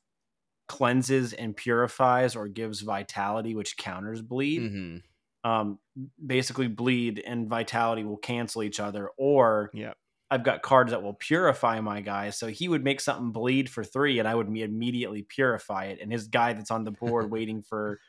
[0.68, 4.72] cleanses and purifies or gives vitality, which counters bleed.
[4.72, 4.98] Hmm
[5.44, 5.78] um,
[6.26, 9.94] basically bleed and vitality will cancel each other or Yeah.
[10.32, 12.32] i've got cards that will purify my guy.
[12.32, 16.00] So he would make something bleed for three and i would immediately purify it.
[16.02, 18.00] And his guy that's on the board waiting for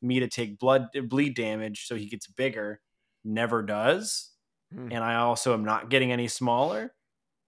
[0.00, 2.80] me to take blood bleed damage so he gets bigger
[3.24, 4.30] never does.
[4.72, 4.88] Hmm.
[4.90, 6.94] and i also am not getting any smaller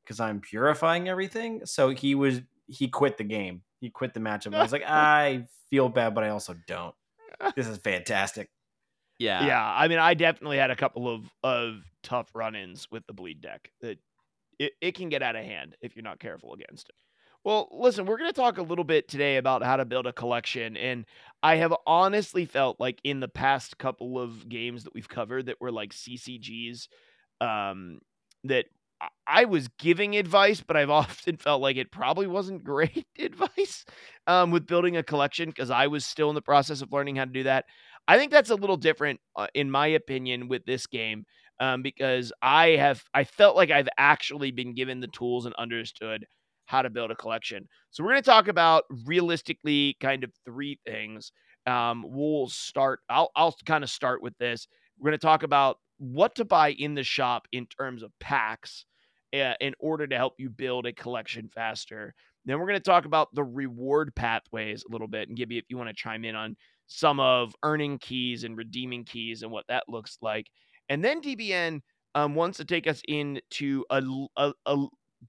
[0.05, 4.55] because i'm purifying everything so he was he quit the game he quit the matchup
[4.55, 6.95] i was like i feel bad but i also don't
[7.57, 8.49] this is fantastic
[9.19, 9.47] Yeah.
[9.47, 13.41] Yeah, I mean, I definitely had a couple of of tough run-ins with the bleed
[13.41, 13.71] deck.
[13.81, 13.99] That
[14.59, 16.95] it, it can get out of hand if you're not careful against it.
[17.45, 20.13] Well, listen, we're going to talk a little bit today about how to build a
[20.13, 21.05] collection, and
[21.43, 25.61] I have honestly felt like in the past couple of games that we've covered that
[25.61, 26.89] were like CCGs,
[27.41, 28.01] um,
[28.45, 28.67] that
[29.27, 33.85] I- was giving advice, but I've often felt like it probably wasn't great advice
[34.27, 37.25] um, with building a collection because I was still in the process of learning how
[37.25, 37.65] to do that.
[38.09, 41.25] I think that's a little different, uh, in my opinion, with this game
[41.61, 46.27] um, because I have I felt like I've actually been given the tools and understood
[46.67, 47.69] how to build a collection.
[47.91, 51.33] So we're going to talk about realistically kind of three things.
[51.67, 53.01] Um, we'll start.
[53.09, 54.67] I'll I'll kind of start with this.
[54.99, 58.85] We're going to talk about what to buy in the shop in terms of packs
[59.35, 62.15] uh, in order to help you build a collection faster.
[62.45, 65.65] Then we're going to talk about the reward pathways a little bit and Gibby, if
[65.69, 66.57] you want to chime in on
[66.89, 70.47] some of earning keys and redeeming keys and what that looks like.
[70.89, 71.81] And then DBN
[72.15, 74.03] um, wants to take us into a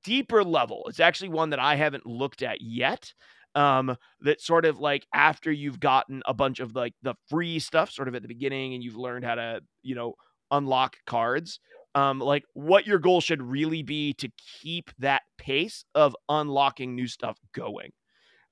[0.04, 0.84] deeper level.
[0.88, 3.14] It's actually one that I haven't looked at yet.
[3.56, 7.92] Um, that sort of like after you've gotten a bunch of like the free stuff
[7.92, 10.16] sort of at the beginning and you've learned how to, you know,
[10.50, 11.60] unlock cards.
[11.96, 14.30] Um, like what your goal should really be to
[14.62, 17.92] keep that pace of unlocking new stuff going.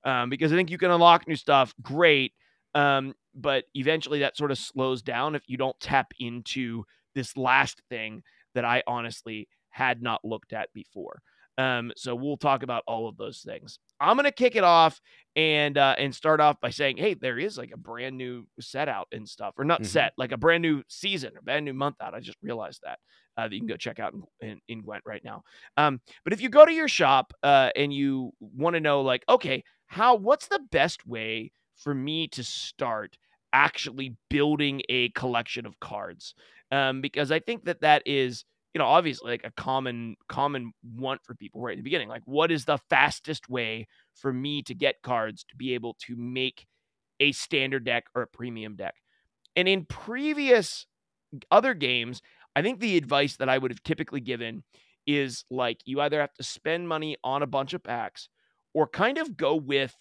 [0.04, 2.32] Um, because I think you can unlock new stuff, great,
[2.74, 6.84] um, but eventually that sort of slows down if you don't tap into
[7.14, 8.22] this last thing
[8.54, 11.22] that I honestly had not looked at before.
[11.58, 13.78] Um, so we'll talk about all of those things.
[14.00, 15.00] I'm gonna kick it off
[15.36, 18.88] and uh, and start off by saying, hey, there is like a brand new set
[18.88, 19.86] out and stuff, or not Mhm.
[19.86, 22.14] set, like a brand new season, a brand new month out.
[22.14, 22.98] I just realized that
[23.36, 25.42] uh, that you can go check out in, in, in Gwent right now.
[25.76, 29.24] Um, but if you go to your shop uh, and you want to know, like,
[29.28, 33.16] okay, how what's the best way for me to start
[33.52, 36.34] actually building a collection of cards?
[36.70, 41.20] Um, because I think that that is you know obviously like a common common want
[41.24, 44.74] for people right at the beginning like what is the fastest way for me to
[44.74, 46.66] get cards to be able to make
[47.20, 48.94] a standard deck or a premium deck
[49.56, 50.86] and in previous
[51.50, 52.20] other games
[52.56, 54.62] i think the advice that i would have typically given
[55.06, 58.28] is like you either have to spend money on a bunch of packs
[58.74, 59.94] or kind of go with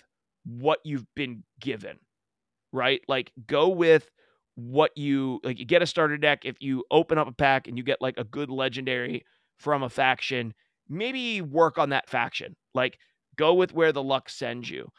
[0.45, 1.97] what you've been given
[2.71, 3.01] right?
[3.07, 4.09] Like go with
[4.55, 7.77] what you like you get a starter deck if you open up a pack and
[7.77, 9.23] you get like a good legendary
[9.57, 10.53] from a faction
[10.89, 12.55] maybe work on that faction.
[12.73, 12.97] Like
[13.37, 14.89] go with where the luck sends you.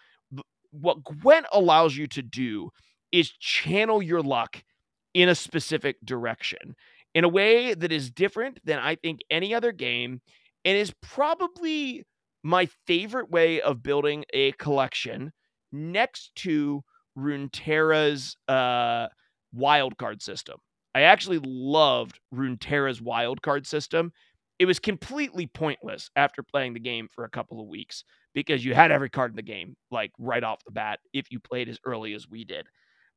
[0.70, 2.70] What gwent allows you to do
[3.10, 4.64] is channel your luck
[5.12, 6.74] in a specific direction
[7.14, 10.20] in a way that is different than i think any other game
[10.64, 12.04] and is probably
[12.42, 15.32] my favorite way of building a collection
[15.72, 16.82] next to
[17.16, 19.06] runeterra's uh
[19.52, 20.56] wild card system.
[20.94, 24.12] I actually loved Runeterra's wild card system.
[24.58, 28.04] It was completely pointless after playing the game for a couple of weeks
[28.34, 31.40] because you had every card in the game, like right off the bat, if you
[31.40, 32.66] played as early as we did.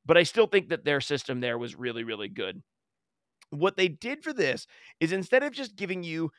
[0.06, 2.62] But I still think that their system there was really, really good.
[3.52, 4.68] What they did for this
[5.00, 6.32] is instead of just giving you,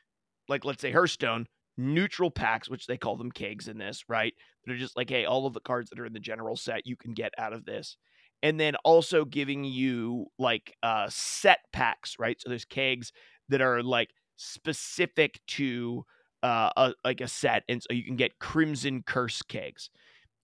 [0.48, 1.46] like, let's say Hearthstone,
[1.76, 4.34] neutral packs, which they call them kegs in this, right?
[4.64, 6.96] They're just like, hey, all of the cards that are in the general set you
[6.96, 7.96] can get out of this
[8.42, 12.40] and then also giving you like uh set packs, right?
[12.40, 13.12] So there's kegs
[13.48, 16.04] that are like specific to
[16.42, 19.90] uh a, like a set and so you can get crimson curse kegs.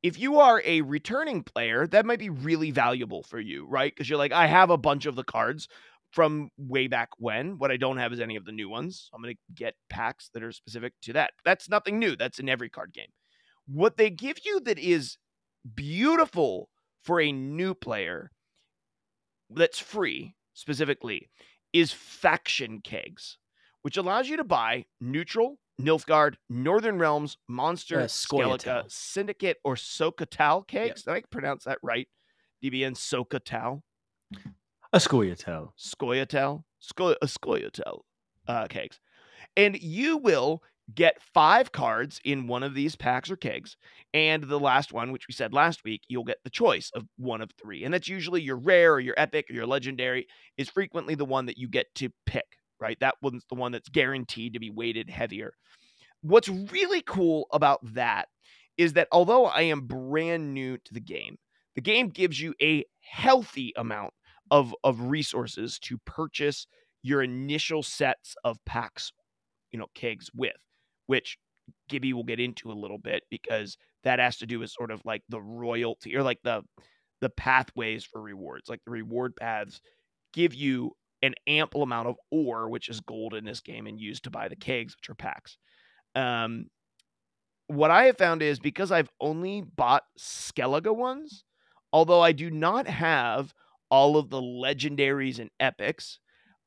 [0.02, 3.92] If you are a returning player, that might be really valuable for you, right?
[3.94, 5.68] Because you're like, I have a bunch of the cards
[6.12, 7.58] from way back when.
[7.58, 9.10] What I don't have is any of the new ones.
[9.14, 11.32] I'm going to get packs that are specific to that.
[11.44, 12.16] That's nothing new.
[12.16, 13.08] That's in every card game.
[13.66, 15.16] What they give you that is
[15.74, 16.68] beautiful
[17.02, 18.30] for a new player
[19.50, 21.30] that's free specifically
[21.72, 23.38] is faction kegs,
[23.82, 27.96] which allows you to buy neutral, Nilfgaard, Northern Realms, Monster,
[28.84, 31.02] Uh, Syndicate, or Socatal kegs.
[31.04, 32.08] Did I pronounce that right?
[32.62, 33.80] DBN Socatal,
[34.93, 35.70] A Scoia'tael.
[35.78, 38.01] Scoia'tael, Sco- uh, Scoia'tael
[38.47, 39.01] uh, kegs.
[39.57, 40.62] And you will
[40.95, 43.76] get five cards in one of these packs or kegs.
[44.12, 47.40] And the last one, which we said last week, you'll get the choice of one
[47.40, 47.84] of three.
[47.84, 50.26] And that's usually your rare or your epic or your legendary,
[50.59, 52.45] is frequently the one that you get to pick,
[52.78, 52.99] right?
[53.01, 55.55] That one's the one that's guaranteed to be weighted heavier.
[56.20, 58.28] What's really cool about that
[58.76, 61.38] is that although I am brand new to the game,
[61.74, 64.12] the game gives you a healthy amount
[64.53, 66.66] of, of resources to purchase
[67.03, 69.12] your initial sets of packs,
[69.72, 70.53] you know, kegs with,
[71.07, 71.38] which
[71.88, 75.00] Gibby will get into a little bit because that has to do with sort of
[75.05, 76.62] like the royalty or like the
[77.22, 78.68] the pathways for rewards.
[78.68, 79.80] Like the reward paths
[80.34, 80.92] give you
[81.22, 84.48] an ample amount of ore, which is gold in this game, and used to buy
[84.48, 85.57] the kegs, which are packs.
[86.14, 86.66] Um,
[87.68, 91.44] what I have found is because I've only bought Skellige ones,
[91.92, 93.55] although I do not have
[93.93, 96.18] all of the legendaries and epics,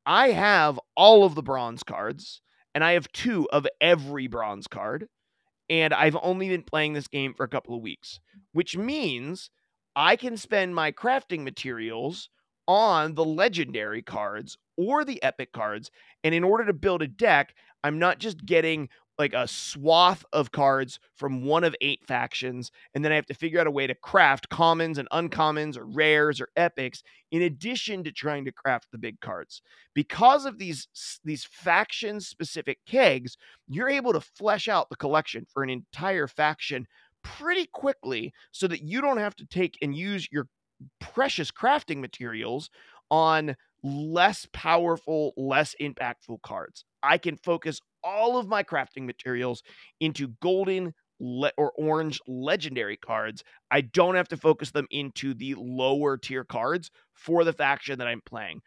[0.05, 2.41] I have all of the bronze cards,
[2.75, 5.07] and I have two of every bronze card.
[5.67, 8.19] And I've only been playing this game for a couple of weeks,
[8.53, 9.49] which means
[9.95, 12.29] I can spend my crafting materials
[12.67, 15.89] on the legendary cards or the epic cards.
[16.23, 20.51] And in order to build a deck, I'm not just getting like a swath of
[20.51, 23.87] cards from one of eight factions, and then I have to figure out a way
[23.87, 27.01] to craft commons and uncommons or rares or epics
[27.31, 29.61] in addition to trying to craft the big cards.
[29.93, 30.87] Because of these
[31.23, 33.37] these faction specific kegs,
[33.67, 36.87] you're able to flesh out the collection for an entire faction
[37.23, 40.47] pretty quickly so that you don't have to take and use your
[40.99, 42.69] precious crafting materials
[43.09, 46.85] on less powerful, less impactful cards.
[47.03, 49.63] I can focus all of my crafting materials
[49.99, 53.43] into golden le- or orange legendary cards.
[53.71, 58.07] I don't have to focus them into the lower tier cards for the faction that
[58.07, 58.61] I'm playing.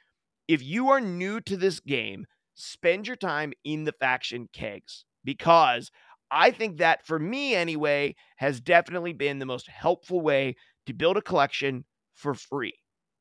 [0.48, 5.90] If you are new to this game, spend your time in the faction kegs because
[6.30, 11.16] I think that for me anyway has definitely been the most helpful way to build
[11.16, 11.84] a collection
[12.14, 12.74] for free.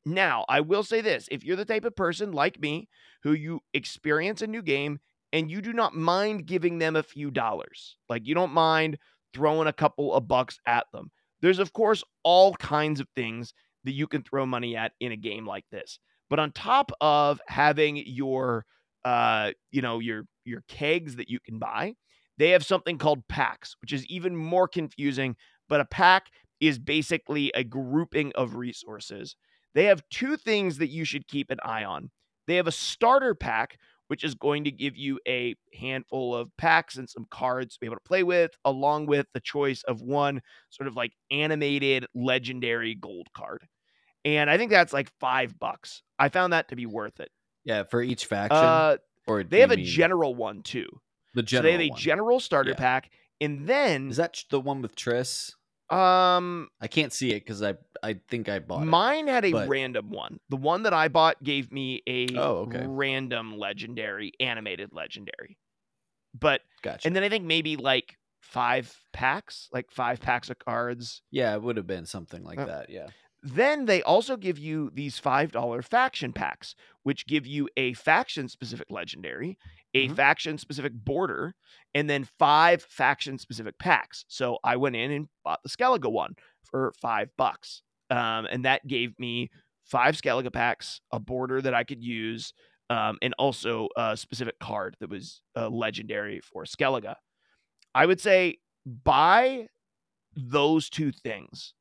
[0.05, 2.87] Now, I will say this if you're the type of person like me
[3.23, 4.99] who you experience a new game
[5.33, 8.97] and you do not mind giving them a few dollars, like you don't mind
[9.33, 11.11] throwing a couple of bucks at them,
[11.41, 13.53] there's of course all kinds of things
[13.83, 15.99] that you can throw money at in a game like this.
[16.29, 18.65] But on top of having your
[19.05, 21.95] uh, you know, your your kegs that you can buy,
[22.37, 25.35] they have something called packs, which is even more confusing,
[25.69, 26.25] but a pack
[26.59, 29.37] is basically a grouping of resources.
[29.75, 32.09] They have two things that you should keep an eye on.
[32.47, 33.77] They have a starter pack,
[34.07, 37.85] which is going to give you a handful of packs and some cards to be
[37.87, 42.95] able to play with, along with the choice of one sort of like animated legendary
[42.95, 43.67] gold card.
[44.25, 46.03] And I think that's like five bucks.
[46.19, 47.29] I found that to be worth it.
[47.63, 48.57] Yeah, for each faction.
[48.57, 48.97] Uh,
[49.27, 50.87] or they have a mean general one too.
[51.33, 51.61] the general.
[51.63, 51.99] So they have a one?
[51.99, 52.75] general starter Yeah.
[52.77, 55.53] pack, and then Is that the one with Triss?
[55.89, 58.85] Um I can't see it because I I think I bought it.
[58.85, 60.39] mine had a but- random one.
[60.49, 62.85] The one that I bought gave me a Oh, okay.
[62.85, 65.57] random legendary, animated legendary.
[66.37, 67.07] But Gotcha.
[67.07, 71.21] and then I think maybe like five packs, like five packs of cards.
[71.31, 72.89] yeah, it would have been something like Uh, that.
[72.89, 73.07] Yeah.
[73.53, 78.87] Then they also give you these $5 faction packs, which give you a faction specific
[78.91, 79.57] legendary,
[79.93, 80.15] a Mhm.
[80.15, 81.55] faction specific border,
[81.93, 84.25] and then five faction specific packs.
[84.27, 87.83] So I went in and bought the Skellige one for five bucks.
[88.09, 89.49] Um, and that gave me
[89.85, 92.53] five Skellige packs, a border that I could use,
[92.89, 97.15] um, and also a specific card that was uh, legendary for Skellige.
[97.95, 99.69] I would say buy
[100.35, 101.73] those two things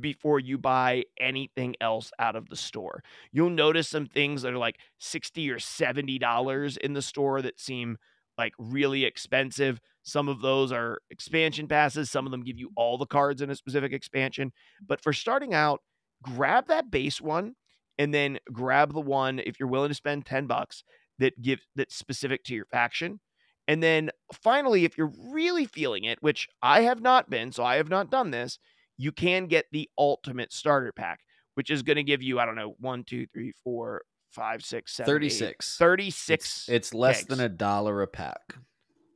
[0.00, 3.02] before you buy anything else out of the store.
[3.32, 7.60] You'll notice some things that are like 60 or 70 dollars in the store that
[7.60, 7.96] seem
[8.36, 9.80] like really expensive.
[10.02, 13.50] Some of those are expansion passes, some of them give you all the cards in
[13.50, 14.52] a specific expansion.
[14.86, 15.82] But for starting out,
[16.22, 17.54] grab that base one
[17.98, 20.84] and then grab the one if you're willing to spend 10 bucks
[21.18, 23.20] that give that's specific to your faction.
[23.66, 27.76] And then finally, if you're really feeling it, which I have not been, so I
[27.76, 28.58] have not done this,
[28.98, 31.20] you can get the ultimate starter pack,
[31.54, 34.94] which is going to give you, I don't know, one, two, three, four, five, six,
[34.94, 35.76] seven, eight, 36.
[35.78, 36.28] 36.
[36.44, 38.56] It's, it's less than a dollar a pack.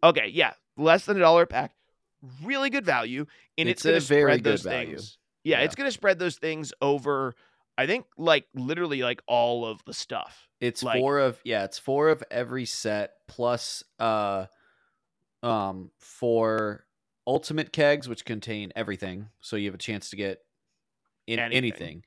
[0.03, 1.73] Okay, yeah, less than a dollar a pack.
[2.43, 3.27] Really good value,
[3.59, 4.87] and it's, It's going a to very spread good those value.
[4.97, 5.19] things.
[5.45, 5.65] Yeah, Yeah.
[5.65, 7.35] it's going to spread those things over.
[7.77, 10.49] I think like literally like all of the stuff.
[10.61, 14.47] It's Like- four of yeah, it's four of every set plus uh
[15.43, 16.85] um four
[17.27, 19.29] ultimate kegs which contain everything.
[19.41, 20.39] So you have a chance to get
[21.27, 21.57] in Anything.
[21.57, 22.05] anything.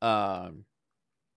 [0.00, 0.64] Um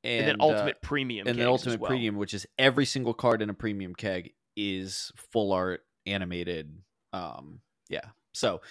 [0.03, 1.89] and, And, then uh, ultimate premium and kegs the as ultimate well.
[1.89, 6.78] premium, which is every single card in a premium keg, is full art animated.
[7.11, 8.09] Um, yeah.
[8.34, 8.61] So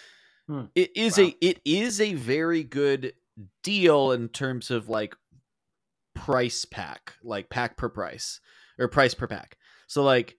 [0.46, 0.66] Hmm.
[0.74, 1.24] it is Wow.
[1.24, 3.14] a it is a very good
[3.62, 5.16] deal in terms of like
[6.14, 8.40] price pack, like pack per price
[8.78, 9.56] or price per pack.
[9.86, 10.38] So like, it,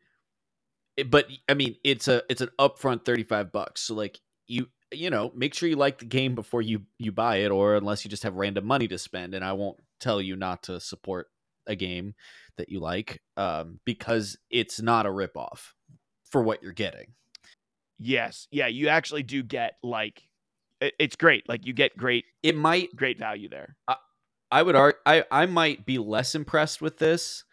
[1.03, 3.81] but I mean, it's a it's an upfront thirty five bucks.
[3.81, 7.37] So like you you know make sure you like the game before you you buy
[7.37, 9.33] it, or unless you just have random money to spend.
[9.33, 11.27] And I won't tell you not to support
[11.67, 12.13] a game
[12.57, 15.73] that you like um, because it's not a rip off
[16.23, 17.13] for what you're getting.
[17.97, 20.21] Yes, yeah, you actually do get like
[20.81, 21.47] it's great.
[21.47, 23.75] Like you get great It might great value there.
[24.51, 27.43] I would argue I, I might be less impressed with this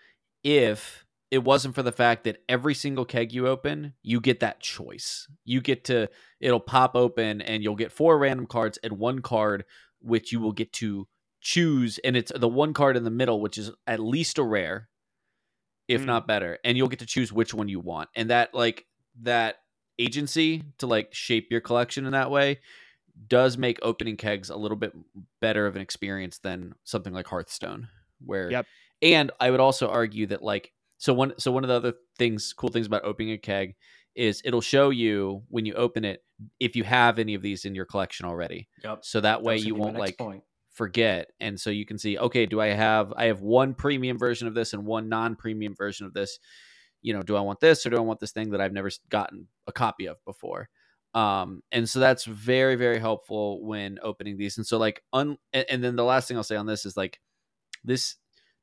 [0.44, 1.01] if
[1.32, 5.26] it wasn't for the fact that every single keg you open, you get that choice.
[5.46, 6.08] You get to
[6.40, 9.64] it'll pop open and you'll get four random cards and one card
[10.00, 11.08] which you will get to
[11.40, 14.88] choose and it's the one card in the middle which is at least a rare
[15.88, 16.06] if Mm.
[16.06, 18.10] not better and you'll get to choose which one you want.
[18.14, 18.84] And that like
[19.22, 19.56] that
[19.98, 22.60] agency to like shape your collection in that way
[23.26, 24.92] does make opening kegs a little bit
[25.40, 27.88] better of an experience than something like Hearthstone
[28.24, 28.66] where Yep.
[29.00, 30.72] and I would also argue that like
[31.02, 33.74] so one so one of the other things cool things about opening a keg
[34.14, 36.22] is it'll show you when you open it
[36.60, 38.68] if you have any of these in your collection already.
[38.84, 39.00] Yep.
[39.02, 40.44] So that way you gonna be my won't like point.
[40.74, 44.46] forget and so you can see okay do i have i have one premium version
[44.46, 46.38] of this and one non-premium version of this
[47.02, 48.90] you know do i want this or do i want this thing that i've never
[49.10, 50.68] gotten a copy of before
[51.14, 55.66] um and so that's very very helpful when opening these and so like un and,
[55.68, 57.20] and then the last thing i'll say on this is like
[57.84, 58.16] this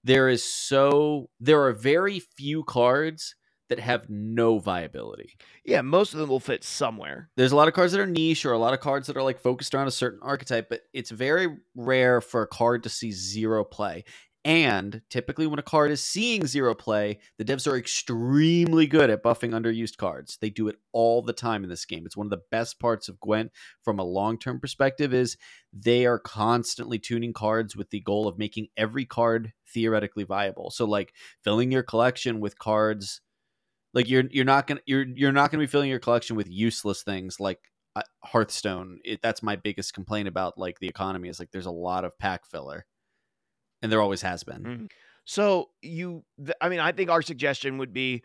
[0.04, 3.36] there is so there are very few cards
[3.70, 7.30] that have no viability Yeah, most of them will fit somewhere.
[7.38, 9.24] there's a lot of cards that are niche or a lot of cards that are
[9.24, 13.12] like focused around a certain archetype, but it's very rare for a card to see
[13.12, 14.04] zero play.
[14.46, 19.22] And typically, when a card is seeing zero play, the devs are extremely good at
[19.22, 20.38] buffing underused cards.
[20.40, 22.06] They do it all the time in this game.
[22.06, 25.36] It's one of the best parts of Gwent from a long term perspective is
[25.74, 30.72] they are constantly tuning cards with the goal of making every card theoretically viable.
[30.72, 31.14] So, like
[31.44, 33.20] filling your collection with cards,
[33.94, 37.04] like you're you're not gonna you're you're not gonna be filling your collection with useless
[37.04, 37.60] things like
[37.98, 39.00] uh, Hearthstone.
[39.04, 42.18] It, that's my biggest complaint about like the economy is like there's a lot of
[42.18, 42.86] pack filler
[43.82, 44.66] and there always has been.
[44.66, 44.92] Mhm.
[45.26, 48.24] So you, th- I mean, I think our suggestion would be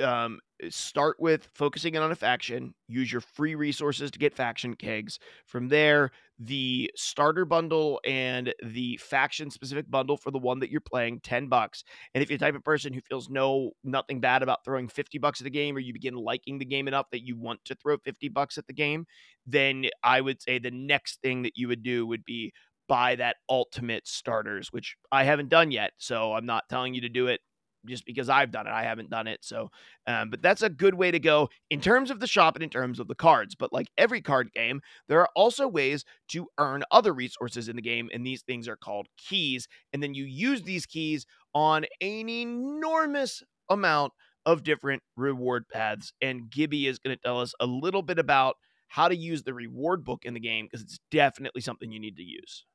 [0.00, 0.40] um,
[0.70, 2.74] start with focusing in on a faction.
[2.88, 5.20] Use your free resources to get faction kegs.
[5.46, 10.80] From there, the starter bundle and the faction specific bundle for the one that you're
[10.80, 11.84] playing, ten bucks.
[12.14, 15.18] And if you're the type of person who feels no nothing bad about throwing fifty
[15.18, 17.76] bucks at the game, or you begin liking the game enough that you want to
[17.76, 19.06] throw fifty bucks at the game,
[19.46, 22.52] then I would say the next thing that you would do would be
[22.92, 25.92] buy that ultimate starters, which I haven't done yet.
[25.96, 27.40] So I'm not telling you to do it
[27.86, 28.70] just because I've done it.
[28.70, 29.38] I haven't done it.
[29.40, 29.70] So,
[30.06, 32.68] um, but that's a good way to go in terms of the shop and in
[32.68, 33.54] terms of the cards.
[33.54, 37.82] But like every card game, there are also ways to earn other resources in the
[37.82, 38.10] game.
[38.12, 39.68] And these things are called keys.
[39.94, 41.24] And then you use these keys
[41.54, 44.12] on an enormous amount
[44.44, 46.12] of different reward paths.
[46.20, 48.56] And Gibby is going to tell us a little bit about
[48.88, 52.18] how to use the reward book in the game because it's definitely something you need
[52.18, 52.66] to use.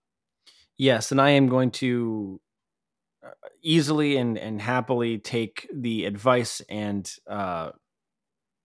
[0.78, 2.40] Yes, and I am going to
[3.26, 3.30] uh,
[3.64, 7.72] easily and and happily take the advice and uh,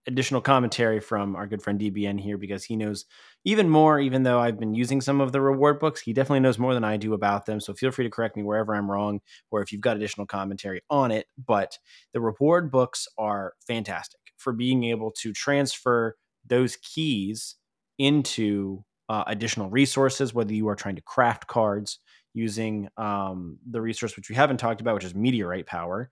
[0.07, 3.05] additional commentary from our good friend DBN here because he knows
[3.45, 4.01] even more.
[4.01, 6.83] Even though I've been using some of the reward books, he definitely knows more than
[6.85, 7.61] I do about them.
[7.61, 10.83] So feel free to correct me wherever I'm wrong, or if you've got additional commentary
[10.91, 11.27] on it.
[11.47, 11.79] But
[12.13, 17.55] the reward books are fantastic for being able to transfer those keys
[17.99, 21.99] into uh, additional resources, whether you are trying to craft cards
[22.33, 26.11] using um, the resource which we haven't talked about, which is meteorite power,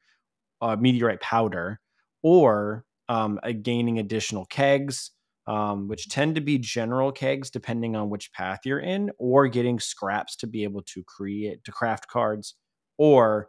[0.61, 1.81] uh, meteorite powder,
[2.23, 5.13] or um, uh, gaining additional kegs,
[5.47, 9.81] um, which tend to be general kegs depending on which path you're in, or getting
[9.81, 12.55] scraps to be able to create to craft cards,
[12.99, 13.49] or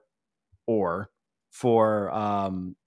[0.65, 1.09] or
[1.51, 2.77] for um,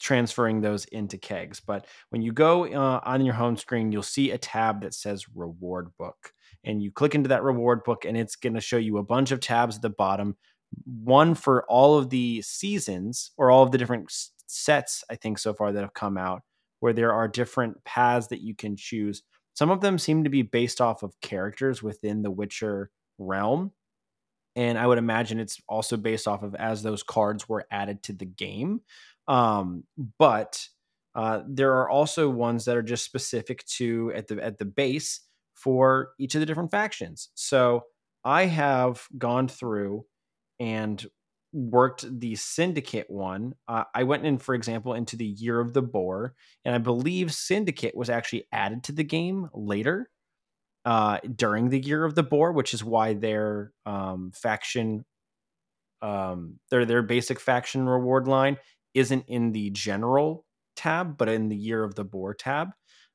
[0.00, 1.60] transferring those into kegs.
[1.60, 5.26] But when you go uh, on your home screen, you'll see a tab that says
[5.34, 6.32] reward book.
[6.64, 9.30] And you click into that reward book, and it's going to show you a bunch
[9.30, 10.36] of tabs at the bottom.
[10.84, 14.12] One for all of the seasons or all of the different
[14.46, 16.42] sets, I think, so far that have come out,
[16.80, 19.22] where there are different paths that you can choose.
[19.54, 23.72] Some of them seem to be based off of characters within the Witcher realm.
[24.56, 28.12] And I would imagine it's also based off of as those cards were added to
[28.12, 28.80] the game.
[29.30, 29.84] Um,
[30.18, 30.66] but
[31.14, 35.20] uh, there are also ones that are just specific to at the at the base
[35.54, 37.30] for each of the different factions.
[37.34, 37.84] So
[38.24, 40.04] I have gone through
[40.58, 41.04] and
[41.52, 43.54] worked the syndicate one.
[43.68, 47.32] Uh, I went in, for example, into the year of the boar, and I believe
[47.32, 50.10] syndicate was actually added to the game later
[50.84, 55.04] uh, during the year of the boar, which is why their um, faction,
[56.02, 58.56] um, their their basic faction reward line
[58.94, 60.44] isn't in the general
[60.76, 62.68] tab, but in the year of the boar tab.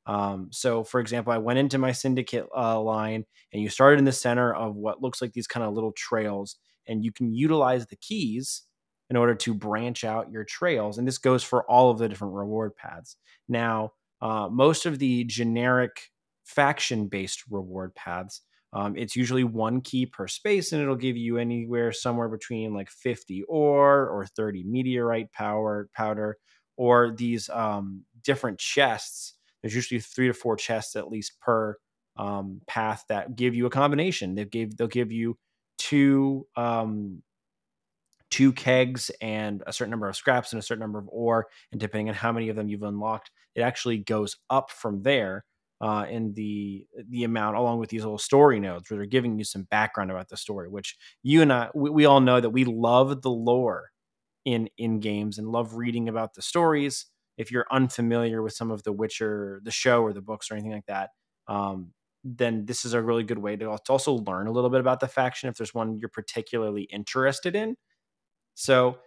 [0.06, 4.06] Um, so, for example, I went into my syndicate uh, line, and you started in
[4.06, 6.58] the center of what looks like these kind of little trails,
[6.88, 8.64] and you can utilize the keys
[9.10, 10.98] in order to branch out your trails.
[10.98, 13.18] And this goes for all of the different reward paths.
[13.48, 16.10] Now, uh, most of the generic
[16.44, 18.42] faction based reward paths
[18.76, 22.90] um, it's usually one key per space, and it'll give you anywhere somewhere between like
[22.90, 26.38] 50 ore or 30 meteorite power powder,
[26.76, 29.36] or these um, different chests.
[29.62, 31.78] There's usually three to four chests at least per
[32.18, 34.36] um, path that give you a combination.
[34.36, 35.38] They give they'll give you
[35.78, 37.24] two um,
[38.30, 41.80] two kegs and a certain number of scraps and a certain number of ore, and
[41.80, 45.46] depending on how many of them you've unlocked, it actually goes up from there
[45.82, 49.44] uh, in the the amount, along with these little story notes where they're giving you
[49.44, 50.70] some background about the story.
[50.70, 53.92] Which you and I, we, we all know that we love the lore
[54.46, 57.08] in in games and love reading about the stories.
[57.38, 60.72] If you're unfamiliar with some of the Witcher, the show or the books or anything
[60.72, 61.10] like that,
[61.48, 61.92] um,
[62.24, 65.08] then this is a really good way to also learn a little bit about the
[65.08, 67.76] faction if there's one you're particularly interested in.
[68.56, 68.98] So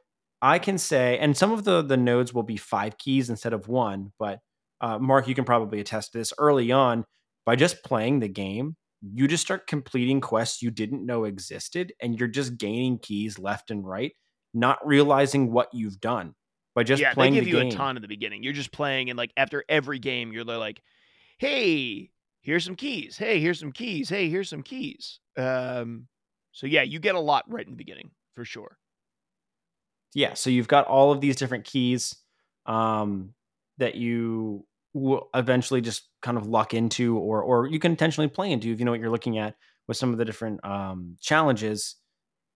[0.43, 3.69] I can say, and some of the the nodes will be five keys instead of
[3.69, 4.41] one, but
[4.81, 7.05] uh, Mark, you can probably attest to this early on
[7.45, 8.77] by just playing the game.
[9.03, 13.71] You just start completing quests you didn't know existed, and you're just gaining keys left
[13.71, 14.13] and right,
[14.53, 16.35] not realizing what you've done
[16.75, 17.35] by just yeah, playing.
[17.35, 17.69] they give the you game.
[17.69, 18.43] a ton in the beginning.
[18.43, 20.83] You're just playing, and like after every game, you're like,
[21.39, 22.11] "Hey,
[22.43, 23.17] here's some keys.
[23.17, 24.09] Hey, here's some keys.
[24.09, 26.09] Hey, here's some keys." Um,
[26.53, 28.79] so yeah, you get a lot right in the beginning for sure.
[30.15, 32.17] Yeah, so you've got all of these different keys
[32.67, 33.35] um,
[33.79, 38.51] that you will eventually just kind of luck into, or or you can intentionally play
[38.53, 39.55] into if you know what you're looking at
[39.87, 41.97] with some of the different um, challenges.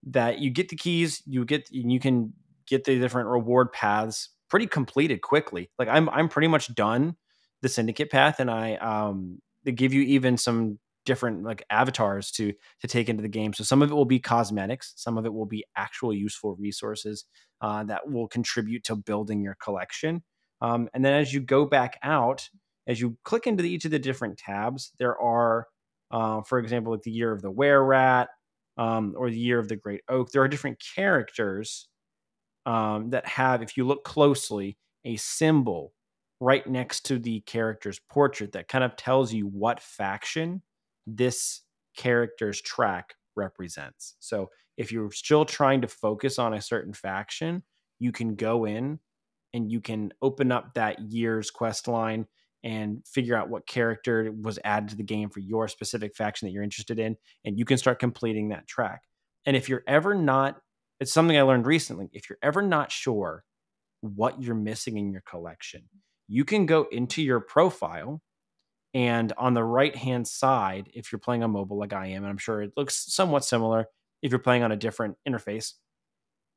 [0.04, 2.32] That you get the keys, you get you can
[2.66, 5.70] get the different reward paths pretty completed quickly.
[5.78, 7.16] Like I'm I'm pretty much done
[7.60, 12.52] the syndicate path, and I um they give you even some different like avatars to
[12.80, 13.52] to take into the game.
[13.52, 17.24] So some of it will be cosmetics, some of it will be actual useful resources
[17.60, 20.22] uh, that will contribute to building your collection.
[20.62, 22.48] Um, and then as you go back out,
[22.86, 25.66] as you click into each of the different tabs, there are,
[26.12, 28.28] uh, for example, like the year of the were rat
[28.78, 30.30] um, or the year of the great oak.
[30.30, 31.88] There are different characters
[32.64, 35.92] um, that have, if you look closely, a symbol
[36.40, 40.62] right next to the character's portrait that kind of tells you what faction
[41.06, 41.62] this
[41.96, 44.14] character's track represents.
[44.20, 47.64] So if you're still trying to focus on a certain faction,
[47.98, 49.00] you can go in
[49.54, 52.26] and you can open up that year's quest line
[52.64, 56.52] and figure out what character was added to the game for your specific faction that
[56.52, 59.02] you're interested in and you can start completing that track.
[59.44, 60.60] And if you're ever not
[61.00, 63.42] it's something I learned recently, if you're ever not sure
[64.02, 65.82] what you're missing in your collection,
[66.28, 68.22] you can go into your profile
[68.94, 72.30] and on the right hand side, if you're playing on mobile like I am, and
[72.30, 73.86] I'm sure it looks somewhat similar
[74.20, 75.72] if you're playing on a different interface,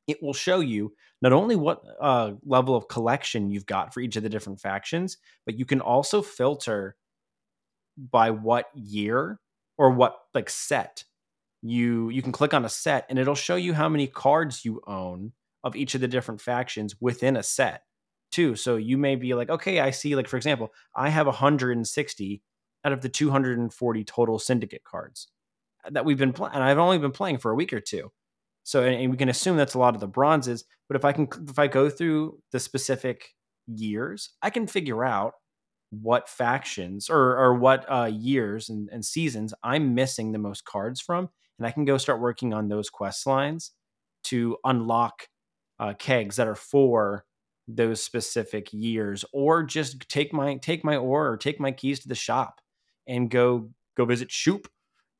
[0.07, 4.15] it will show you not only what uh, level of collection you've got for each
[4.15, 6.95] of the different factions, but you can also filter
[8.11, 9.39] by what year
[9.77, 11.03] or what like set
[11.61, 14.81] you you can click on a set and it'll show you how many cards you
[14.85, 15.31] own
[15.63, 17.81] of each of the different factions within a set
[18.31, 18.55] too.
[18.55, 22.41] So you may be like, okay, I see, like, for example, I have 160
[22.83, 25.29] out of the 240 total syndicate cards
[25.89, 28.11] that we've been playing, and I've only been playing for a week or two.
[28.65, 30.65] So, and, we can assume that's a lot of the bronzes.
[30.89, 33.29] But if I can, if I go through the specific
[33.67, 35.33] years, I can figure out
[35.91, 40.99] what factions or or what uh, years and, and seasons I'm missing the most cards
[40.99, 43.71] from, and I can go start working on those quest lines
[44.25, 45.27] to unlock
[45.79, 47.25] uh, kegs that are for
[47.67, 52.07] those specific years or just take my take my ore or take my keys to
[52.07, 52.61] the shop
[53.07, 54.67] and go go visit shoop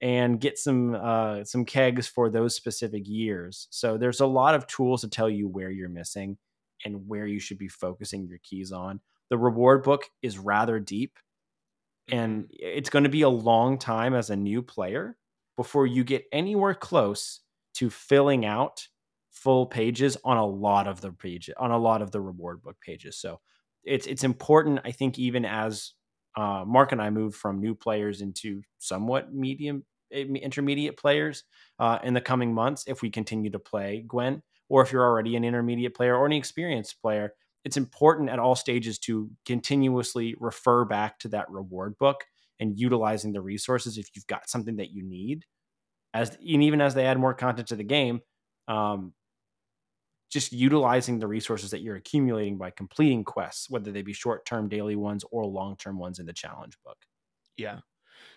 [0.02, 4.68] and get some uh, some kegs for those specific years so there's a lot of
[4.68, 6.38] tools to tell you where you're missing
[6.84, 11.18] and where you should be focusing your keys on the reward book is rather deep
[12.10, 12.56] and mm-hmm.
[12.60, 15.18] it's going to be a long time as a new player
[15.56, 17.41] before you get anywhere close
[17.76, 18.88] to filling out
[19.32, 22.78] full pages on a lot of the page on a lot of the reward book
[22.82, 23.18] pages.
[23.18, 23.41] So
[23.84, 25.93] it's it's important, I think, even as
[26.36, 31.44] uh, Mark and I move from new players into somewhat medium eh, intermediate players
[31.80, 35.36] uh, in the coming months, if we continue to play Gwent, or if you're already
[35.36, 37.34] an intermediate player or an experienced player,
[37.64, 42.24] it's important at all stages to continuously refer back to that reward book
[42.60, 45.44] and utilizing the resources if you've got something that you need.
[46.14, 48.22] As and even as they add more content to the game,
[48.68, 49.14] um,
[50.32, 54.67] just utilizing the resources that you're accumulating by completing quests, whether they be short term
[54.67, 56.97] daily ones or long term ones in the challenge book.
[57.57, 57.80] Yeah.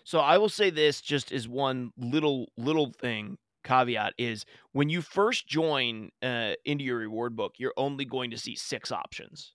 [0.04, 5.02] So I will say this just as one little little thing caveat is when you
[5.02, 9.54] first join uh, into your reward book, you're only going to see six options,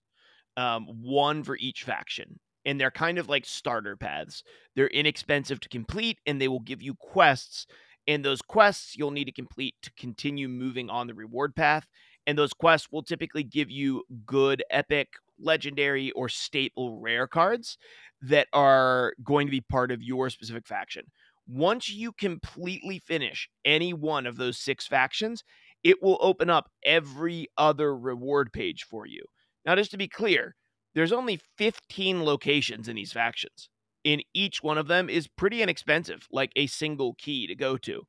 [0.58, 4.44] um, one for each faction, and they're kind of like starter paths.
[4.76, 7.66] They're inexpensive to complete, and they will give you quests.
[8.06, 11.88] And those quests you'll need to complete to continue moving on the reward path.
[12.26, 15.10] And those quests will typically give you good, epic,
[15.40, 17.78] legendary, or staple rare cards
[18.22, 21.04] that are going to be part of your specific faction.
[21.46, 25.44] Once you completely finish any one of those six factions,
[25.84, 29.22] it will open up every other reward page for you.
[29.66, 30.56] Now, just to be clear,
[30.96, 33.70] there's only 15 locations in these factions.
[34.04, 38.04] In each one of them is pretty inexpensive, like a single key to go to.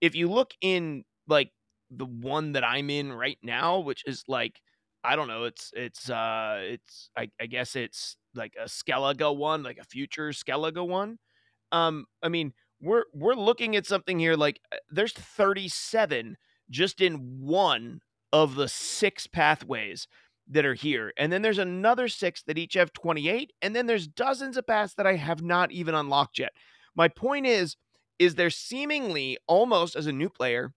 [0.00, 1.50] If you look in like
[1.98, 4.60] the one that I'm in right now, which is like
[5.02, 9.62] I don't know, it's it's uh it's I, I guess it's like a Skellige one,
[9.62, 11.18] like a future Skellige one.
[11.72, 16.36] Um, I mean, we're we're looking at something here like uh, there's 37
[16.70, 18.00] just in one
[18.32, 20.08] of the six pathways
[20.48, 21.12] that are here.
[21.16, 23.52] And then there's another six that each have 28.
[23.62, 26.52] And then there's dozens of paths that I have not even unlocked yet.
[26.94, 27.76] My point is,
[28.18, 30.72] is there seemingly almost as a new player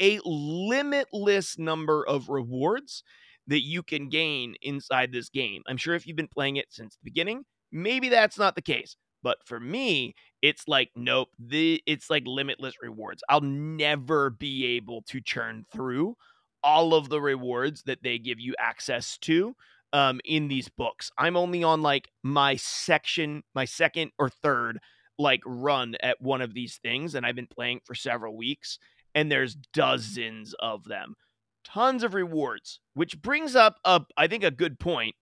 [0.00, 3.02] a limitless number of rewards
[3.46, 5.62] that you can gain inside this game.
[5.68, 8.96] I'm sure if you've been playing it since the beginning, maybe that's not the case.
[9.22, 13.22] But for me, it's like nope, the it's like limitless rewards.
[13.28, 16.16] I'll never be able to churn through
[16.62, 19.54] all of the rewards that they give you access to
[19.92, 21.10] um in these books.
[21.18, 24.78] I'm only on like my section, my second or third
[25.18, 28.78] like run at one of these things and I've been playing for several weeks
[29.16, 31.16] and there's dozens of them.
[31.64, 35.16] Tons of rewards, which brings up a I think a good point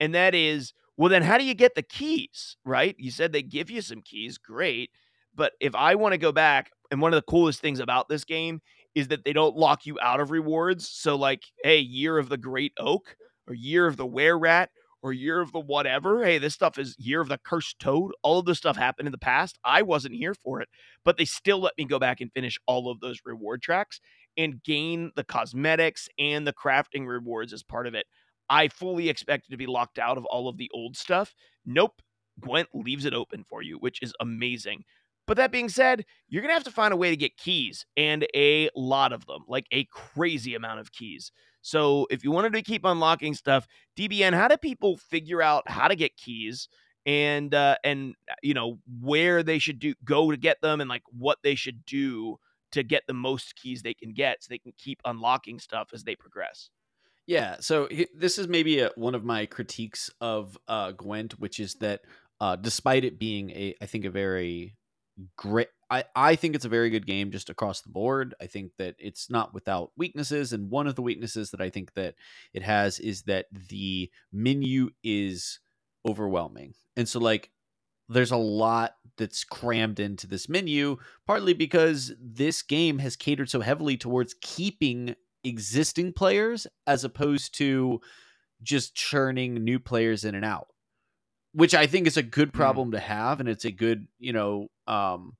[0.00, 2.96] and that is well then how do you get the keys, right?
[2.98, 4.90] You said they give you some keys, great.
[5.34, 8.24] But if I want to go back and one of the coolest things about this
[8.24, 8.62] game
[8.94, 10.88] is that they don't lock you out of rewards.
[10.88, 14.70] So like, hey, year of the great oak or year of the were rat
[15.02, 16.24] or year of the whatever.
[16.24, 18.12] Hey, this stuff is year of the cursed toad.
[18.22, 19.58] All of this stuff happened in the past.
[19.64, 20.68] I wasn't here for it,
[21.04, 24.00] but they still let me go back and finish all of those reward tracks
[24.36, 28.06] and gain the cosmetics and the crafting rewards as part of it.
[28.48, 31.34] I fully expected to be locked out of all of the old stuff.
[31.64, 32.02] Nope.
[32.40, 34.84] Gwent leaves it open for you, which is amazing.
[35.26, 37.86] But that being said, you're going to have to find a way to get keys
[37.96, 41.30] and a lot of them, like a crazy amount of keys.
[41.62, 43.66] So if you wanted to keep unlocking stuff,
[43.98, 46.68] DBN, how do people figure out how to get keys
[47.06, 50.88] and uh, and uh, you know where they should do go to get them and
[50.88, 52.38] like what they should do
[52.72, 56.04] to get the most keys they can get so they can keep unlocking stuff as
[56.04, 56.70] they progress?
[57.26, 61.74] Yeah, so this is maybe a, one of my critiques of uh, Gwent, which is
[61.76, 62.00] that
[62.40, 64.76] uh, despite it being a, I think a very
[65.36, 68.34] great I, I think it's a very good game just across the board.
[68.40, 71.94] I think that it's not without weaknesses, and one of the weaknesses that I think
[71.94, 72.14] that
[72.54, 75.58] it has is that the menu is
[76.06, 76.74] overwhelming.
[76.96, 77.50] And so like
[78.08, 83.60] there's a lot that's crammed into this menu, partly because this game has catered so
[83.60, 85.14] heavily towards keeping
[85.44, 88.00] existing players as opposed to
[88.62, 90.68] just churning new players in and out
[91.52, 92.54] which I think is a good mm.
[92.54, 92.92] problem mm.
[92.92, 95.36] to have, and it's a good, you know, um,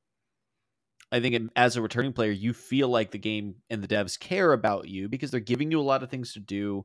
[1.12, 4.52] I think as a returning player, you feel like the game and the devs care
[4.52, 6.84] about you because they're giving you a lot of things to do.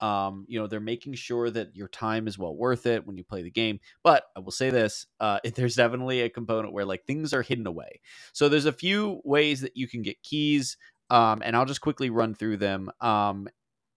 [0.00, 3.24] Um, you know, they're making sure that your time is well worth it when you
[3.24, 3.80] play the game.
[4.02, 7.66] But I will say this: uh, there's definitely a component where like things are hidden
[7.66, 8.00] away.
[8.32, 10.76] So there's a few ways that you can get keys.
[11.10, 12.90] Um, and I'll just quickly run through them.
[13.00, 13.48] Um,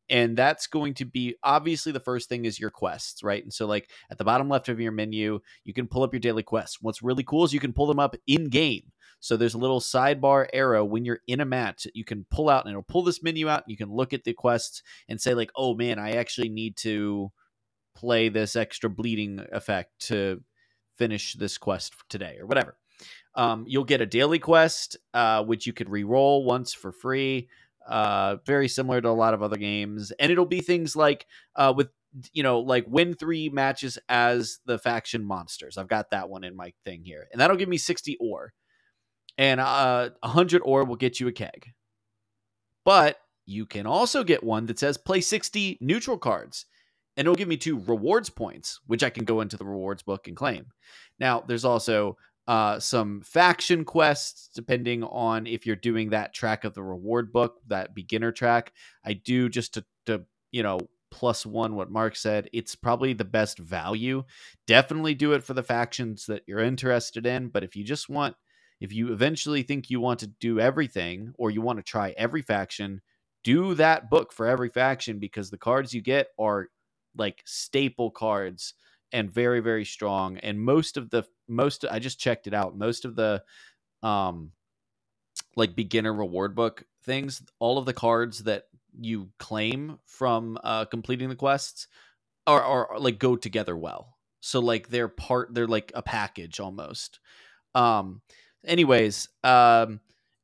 [0.09, 3.65] and that's going to be obviously the first thing is your quests right and so
[3.65, 6.79] like at the bottom left of your menu you can pull up your daily quests
[6.81, 8.91] what's really cool is you can pull them up in game
[9.23, 12.49] so there's a little sidebar arrow when you're in a match that you can pull
[12.49, 15.33] out and it'll pull this menu out you can look at the quests and say
[15.33, 17.31] like oh man i actually need to
[17.95, 20.41] play this extra bleeding effect to
[20.97, 22.77] finish this quest today or whatever
[23.35, 27.47] um, you'll get a daily quest uh, which you could re-roll once for free
[27.87, 30.11] uh, very similar to a lot of other games.
[30.19, 31.89] And it'll be things like uh, with
[32.31, 35.77] you know like win three matches as the faction monsters.
[35.77, 38.53] I've got that one in my thing here, and that'll give me sixty ore,
[39.37, 41.73] and uh, hundred ore will get you a keg.
[42.85, 46.65] But you can also get one that says play sixty neutral cards.
[47.15, 50.27] And it'll give me two rewards points, which I can go into the rewards book
[50.27, 50.71] and claim.
[51.19, 52.17] Now, there's also
[52.47, 57.59] uh, some faction quests, depending on if you're doing that track of the reward book,
[57.67, 58.73] that beginner track.
[59.05, 60.79] I do just to, to you know,
[61.11, 62.49] plus one what Mark said.
[62.51, 64.23] It's probably the best value.
[64.65, 67.49] Definitely do it for the factions that you're interested in.
[67.49, 68.35] But if you just want,
[68.83, 72.41] if you eventually think you want to do everything or you want to try every
[72.41, 73.01] faction,
[73.41, 76.67] do that book for every faction because the cards you get are
[77.15, 78.73] like staple cards
[79.13, 80.37] and very very strong.
[80.39, 83.41] And most of the most i just checked it out most of the
[84.01, 84.51] um
[85.55, 88.63] like beginner reward book things all of the cards that
[88.99, 91.87] you claim from uh completing the quests
[92.47, 94.17] are, are like go together well.
[94.41, 97.21] So like they're part they're like a package almost.
[97.75, 98.21] Um
[98.65, 99.99] anyways um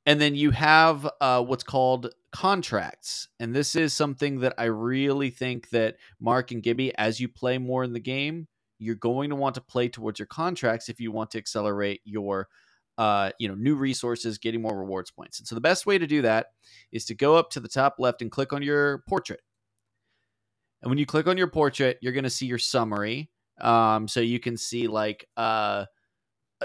[0.06, 3.28] and then you have uh, what's called contracts.
[3.40, 7.60] And this is something that I really think that Mark and Gibby, as you play
[7.60, 8.48] more in the game,
[8.80, 12.48] you're going to want to play towards your contracts if you want to accelerate your
[12.98, 15.40] uh, you know new resources getting more rewards points.
[15.40, 16.48] And so the best way to do that
[16.92, 19.42] is to go up to the top left and click on your portrait.
[20.82, 23.30] And when you click on your portrait you're going to see your summary.
[23.62, 25.86] Um, so you can see like uh,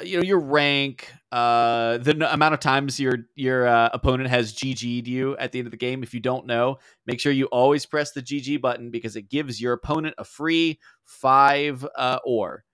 [0.03, 5.07] you know your rank, uh, the amount of times your your uh, opponent has GG'd
[5.07, 6.03] you at the end of the game.
[6.03, 9.61] If you don't know, make sure you always press the GG button because it gives
[9.61, 12.65] your opponent a free five uh, ore,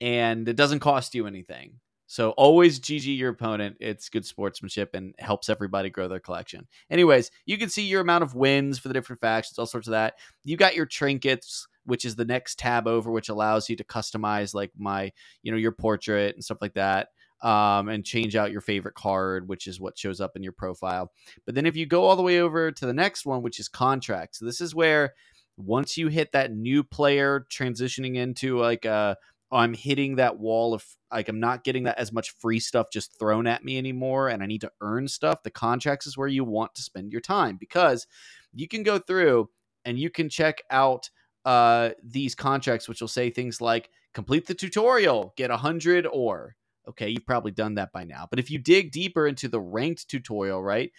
[0.00, 1.74] and it doesn't cost you anything.
[2.10, 3.76] So always GG your opponent.
[3.80, 6.66] It's good sportsmanship and helps everybody grow their collection.
[6.90, 9.92] Anyways, you can see your amount of wins for the different factions, all sorts of
[9.92, 10.14] that.
[10.42, 14.54] You got your trinkets which is the next tab over, which allows you to customize
[14.54, 15.10] like my,
[15.42, 17.08] you know, your portrait and stuff like that.
[17.40, 21.12] Um, and change out your favorite card, which is what shows up in your profile.
[21.46, 23.68] But then if you go all the way over to the next one, which is
[23.68, 25.14] contracts, so this is where
[25.56, 29.16] once you hit that new player transitioning into like a
[29.50, 33.18] I'm hitting that wall of like I'm not getting that as much free stuff just
[33.18, 35.42] thrown at me anymore and I need to earn stuff.
[35.42, 38.06] The contracts is where you want to spend your time because
[38.52, 39.48] you can go through
[39.84, 41.08] and you can check out
[41.48, 46.54] uh, these contracts, which will say things like complete the tutorial, get a hundred or
[46.86, 48.26] okay, you've probably done that by now.
[48.30, 50.90] But if you dig deeper into the ranked tutorial, right?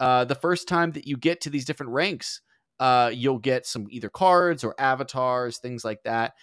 [0.00, 2.40] Uh, the first time that you get to these different ranks,
[2.80, 6.34] uh, you'll get some either cards or avatars, things like that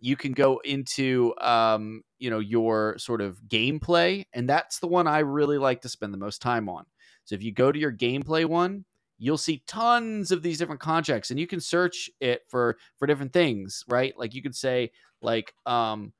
[0.00, 5.06] you can go into um, you know your sort of gameplay and that's the one
[5.06, 6.84] i really like to spend the most time on
[7.24, 8.84] so if you go to your gameplay one
[9.18, 13.32] you'll see tons of these different contracts and you can search it for for different
[13.32, 14.90] things right like you could say
[15.22, 16.12] like um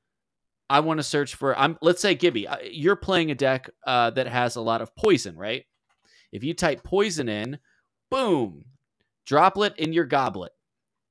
[0.69, 4.09] i want to search for i'm let's say gibby uh, you're playing a deck uh,
[4.09, 5.65] that has a lot of poison right
[6.31, 7.59] if you type poison in
[8.09, 8.63] boom
[9.25, 10.51] droplet in your goblet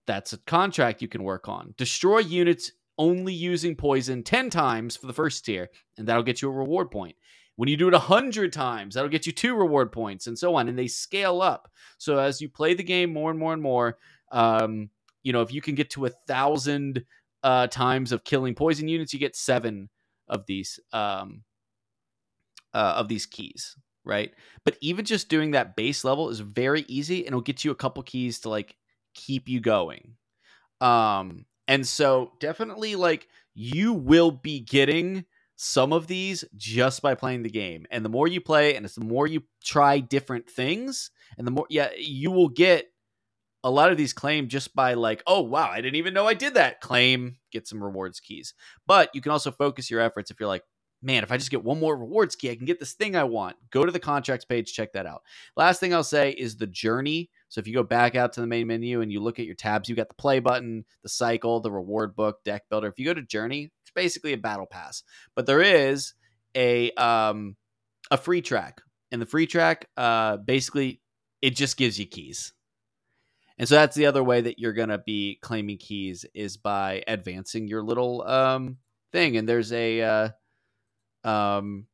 [0.06, 1.74] that's a contract you can work on.
[1.76, 5.68] Destroy units only using poison 10 times for the first tier,
[5.98, 7.16] and that'll get you a reward point.
[7.56, 10.68] When you do it 100 times, that'll get you two reward points, and so on.
[10.68, 11.70] And they scale up.
[11.98, 13.98] So as you play the game more and more and more,
[14.30, 14.90] um,
[15.22, 17.04] you know, if you can get to a thousand
[17.42, 19.88] uh, times of killing poison units, you get seven
[20.28, 21.42] of these um,
[22.74, 24.32] uh, of these keys, right?
[24.64, 27.76] But even just doing that base level is very easy, and it'll get you a
[27.76, 28.76] couple keys to like
[29.14, 30.14] keep you going.
[30.80, 35.24] Um, and so definitely like you will be getting
[35.56, 37.86] some of these just by playing the game.
[37.90, 41.50] And the more you play and it's the more you try different things and the
[41.50, 42.86] more yeah, you will get
[43.64, 46.34] a lot of these claim just by like, oh wow, I didn't even know I
[46.34, 46.80] did that.
[46.80, 48.54] Claim, get some rewards keys.
[48.86, 50.62] But you can also focus your efforts if you're like,
[51.02, 53.24] man, if I just get one more rewards key, I can get this thing I
[53.24, 53.56] want.
[53.70, 55.22] Go to the contracts page, check that out.
[55.56, 57.30] Last thing I'll say is the journey.
[57.48, 59.54] So if you go back out to the main menu and you look at your
[59.54, 62.88] tabs, you got the play button, the cycle, the reward book, deck builder.
[62.88, 65.02] If you go to journey, basically a battle pass.
[65.34, 66.14] But there is
[66.54, 67.56] a um
[68.10, 68.80] a free track.
[69.10, 71.00] And the free track uh basically
[71.42, 72.52] it just gives you keys.
[73.58, 77.02] And so that's the other way that you're going to be claiming keys is by
[77.08, 78.76] advancing your little um
[79.12, 80.28] thing and there's a uh
[81.28, 81.86] um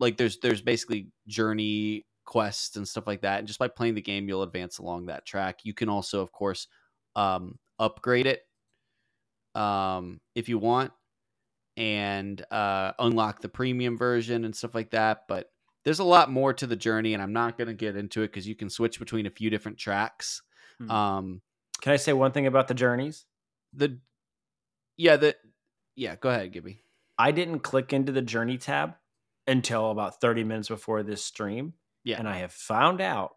[0.00, 4.02] like there's there's basically journey quests and stuff like that and just by playing the
[4.02, 6.68] game you'll advance along that track you can also of course
[7.16, 8.42] um upgrade it
[9.58, 10.92] um if you want
[11.78, 15.50] and uh unlock the premium version and stuff like that but
[15.84, 18.28] there's a lot more to the journey and i'm not going to get into it
[18.28, 20.42] because you can switch between a few different tracks
[20.78, 20.90] Hmm.
[20.90, 21.42] um
[21.80, 23.24] Can I say one thing about the journeys?
[23.72, 23.98] the
[24.96, 25.34] yeah the
[25.96, 26.82] yeah go ahead gibby
[27.18, 28.94] I didn't click into the journey tab
[29.46, 31.72] until about 30 minutes before this stream.
[32.04, 32.18] Yeah.
[32.18, 33.32] And I have found out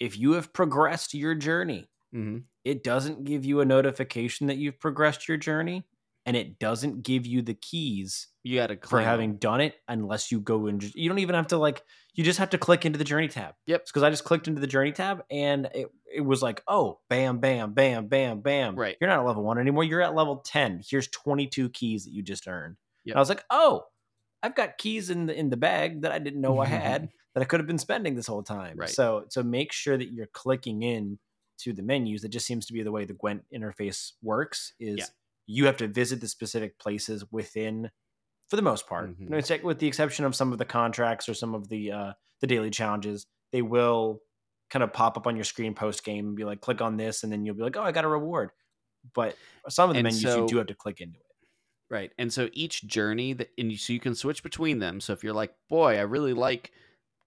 [0.00, 2.38] if you have progressed your journey, mm-hmm.
[2.64, 5.86] it doesn't give you a notification that you've progressed your journey
[6.26, 10.32] and it doesn't give you the keys you got to for having done it unless
[10.32, 11.82] you go and you don't even have to like
[12.14, 13.54] you just have to click into the journey tab.
[13.66, 13.86] Yep.
[13.86, 17.38] Because I just clicked into the journey tab and it, it was like, oh, bam,
[17.38, 18.76] bam, bam, bam, bam.
[18.76, 18.96] Right.
[19.00, 19.82] You're not at level one anymore.
[19.82, 20.82] You're at level 10.
[20.88, 22.76] Here's 22 keys that you just earned.
[23.04, 23.14] Yep.
[23.14, 23.86] And I was like, oh,
[24.44, 27.40] I've got keys in the in the bag that I didn't know I had that
[27.40, 28.76] I could have been spending this whole time.
[28.76, 28.88] Right.
[28.88, 31.18] So so make sure that you're clicking in
[31.58, 32.22] to the menus.
[32.22, 34.72] That just seems to be the way the Gwent interface works.
[34.78, 35.04] Is Yeah.
[35.46, 37.90] You have to visit the specific places within,
[38.48, 39.20] for the most part, Mhm.
[39.20, 42.12] you know, with the exception of some of the contracts or some of the uh,
[42.40, 44.20] the daily challenges, they will
[44.70, 47.22] kind of pop up on your screen post game and be like, click on this,
[47.22, 48.50] and then you'll be like, oh, I got a reward.
[49.14, 49.36] But
[49.68, 51.24] some of the And menus so- you do have to click into it.
[51.90, 52.12] Right.
[52.18, 55.00] And so each journey that and you, so you can switch between them.
[55.00, 56.72] So if you're like, boy, I really like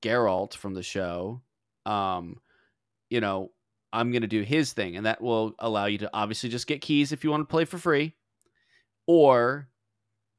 [0.01, 1.41] Geralt from the show,
[1.85, 2.41] um,
[3.09, 3.51] you know,
[3.93, 7.11] I'm gonna do his thing, and that will allow you to obviously just get keys
[7.11, 8.15] if you want to play for free,
[9.05, 9.69] or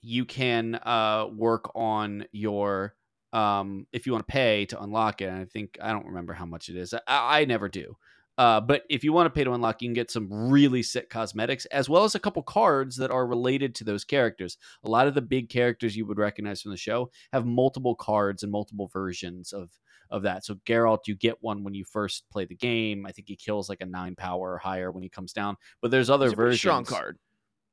[0.00, 2.94] you can uh work on your
[3.32, 5.26] um if you want to pay to unlock it.
[5.26, 6.94] And I think I don't remember how much it is.
[6.94, 7.00] I,
[7.40, 7.96] I never do.
[8.38, 11.10] Uh, but if you want to pay to unlock, you can get some really sick
[11.10, 14.56] cosmetics as well as a couple cards that are related to those characters.
[14.84, 18.44] A lot of the big characters you would recognize from the show have multiple cards
[18.44, 19.70] and multiple versions of
[20.10, 20.42] of that.
[20.44, 23.04] So Geralt, you get one when you first play the game.
[23.04, 25.56] I think he kills like a nine power or higher when he comes down.
[25.82, 26.60] But there's other It's a pretty versions.
[26.60, 27.18] strong card.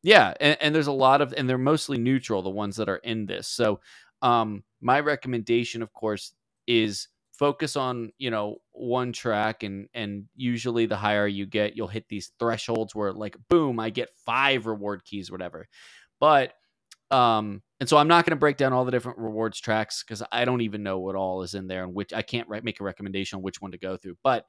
[0.04, 2.98] Yeah, and, and there's a lot of, and they're mostly neutral, the ones that are
[2.98, 3.48] in this.
[3.48, 3.80] So,
[4.22, 6.34] um, my recommendation, of course,
[6.68, 7.08] is
[7.38, 12.08] focus on you know one track and and usually the higher you get you'll hit
[12.10, 15.68] these thresholds where like boom i get five reward keys whatever.
[16.20, 16.54] But
[17.12, 20.24] um and so i'm not going to break down all the different rewards tracks because
[20.32, 22.80] i don't even know what all is in there and which i can't re- make
[22.80, 24.18] a recommendation on which one to go through.
[24.24, 24.46] But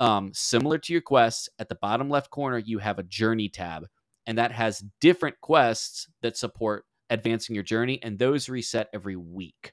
[0.00, 3.86] um similar to your quests at the bottom left corner you have a journey tab
[4.26, 9.72] and that has different quests that support advancing your journey and those reset every week.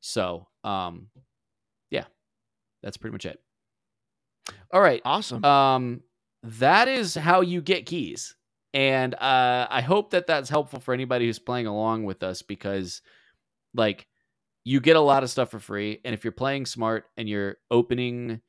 [0.00, 1.08] So um
[2.82, 3.38] that's pretty much it.
[4.72, 5.02] All right.
[5.04, 5.44] Awesome.
[5.44, 6.02] um
[6.42, 8.34] that is how you get keys.
[8.72, 13.02] And uh i hope that that's helpful for anybody who's playing along with us because
[13.74, 14.06] like
[14.64, 16.00] you get a lot of stuff for free.
[16.04, 18.40] And if you're playing smart and you're opening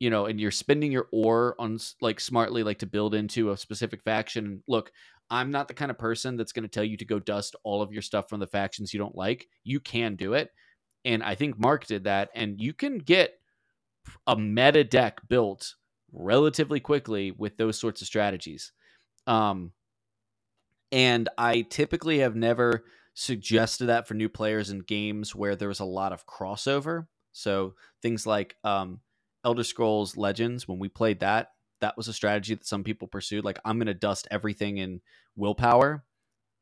[0.00, 3.56] you know and you're spending your ore on like smartly like to build into a
[3.56, 4.92] specific faction look
[5.30, 7.82] i'm not the kind of person that's going to tell you to go dust all
[7.82, 9.48] of your stuff from the factions you don't like.
[9.64, 10.50] You can do it.
[11.04, 12.30] And i think mark did that.
[12.34, 13.34] And you can get
[14.26, 15.74] a meta deck built
[16.12, 18.72] relatively quickly with those sorts of strategies.
[19.26, 19.72] Um
[20.90, 25.80] and i typically have never suggested that for new players in games where there was
[25.80, 27.06] a lot of crossover.
[27.32, 29.00] So things like um
[29.44, 31.48] elder scrolls legends when we played that
[31.80, 35.00] that was a strategy that some people pursued like i'm going to dust everything in
[35.36, 36.04] willpower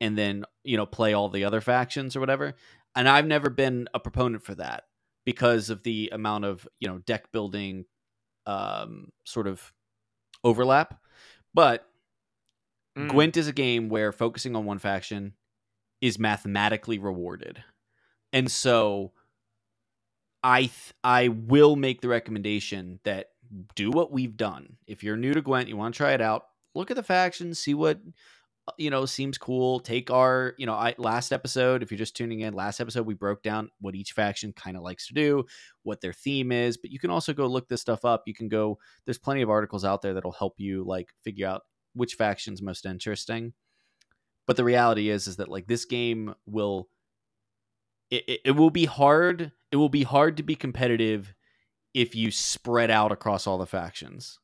[0.01, 2.55] and then you know play all the other factions or whatever.
[2.95, 4.85] And i've never been a proponent for that
[5.27, 7.85] because of the amount of you know deck building
[8.47, 9.75] um sort of
[10.43, 10.99] overlap
[11.53, 11.87] but
[12.97, 13.11] Mm.
[13.11, 15.35] Gwent is a game where focusing on one faction
[16.01, 17.63] is mathematically rewarded.
[18.33, 19.13] And so
[20.43, 23.31] I th- I will make the recommendation that
[23.75, 24.79] do what we've done.
[24.87, 27.59] If you're new to Gwent, you want to try it out, look at the factions,
[27.59, 28.01] see what
[28.69, 29.81] Uh, you know seems cool.
[29.81, 33.15] Take our, you know, I last episode, if you're just tuning in, last episode we
[33.15, 35.45] broke down what each faction kind of likes to do,
[35.83, 38.25] what their theme is, but you can also go look this stuff up.
[38.27, 41.63] You can go there's plenty of articles out there that'll help you like figure out
[41.95, 43.53] which faction's most interesting.
[44.47, 46.89] But the reality is is that like this game will
[48.11, 51.35] it, it, it will be hard it will be hard to be competitive
[51.95, 54.39] if you spread out across all the factions.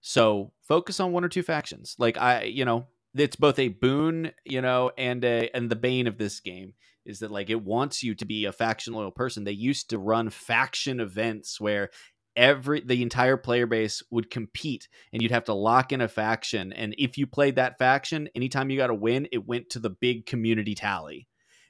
[0.00, 1.96] So focus on one or two factions.
[1.98, 6.06] Like I, you know, it's both a boon, you know, and a and the bane
[6.06, 9.44] of this game is that like it wants you to be a faction loyal person.
[9.44, 11.90] They used to run faction events where
[12.36, 16.72] every the entire player base would compete and you'd have to lock in a faction.
[16.72, 19.90] And if you played that faction anytime you got a win it went to the
[19.90, 21.28] big community tally.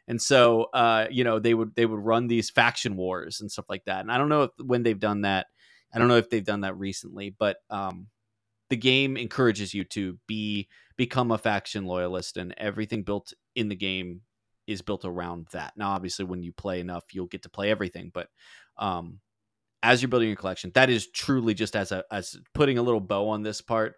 [0.08, 3.66] And so uh you know they would they would run these faction wars and stuff
[3.68, 4.00] like that.
[4.00, 5.46] And i don't know if, when they've done that
[5.92, 8.06] i don't know if they've done that recently but um
[8.74, 10.66] the game encourages you to be
[10.96, 14.22] become a faction loyalist and everything built in the game
[14.66, 18.10] is built around that now obviously when you play enough you'll get to play everything
[18.12, 18.26] but
[18.78, 19.20] um
[19.84, 22.98] as you're building your collection that is truly just as a as putting a little
[22.98, 23.94] bow on this part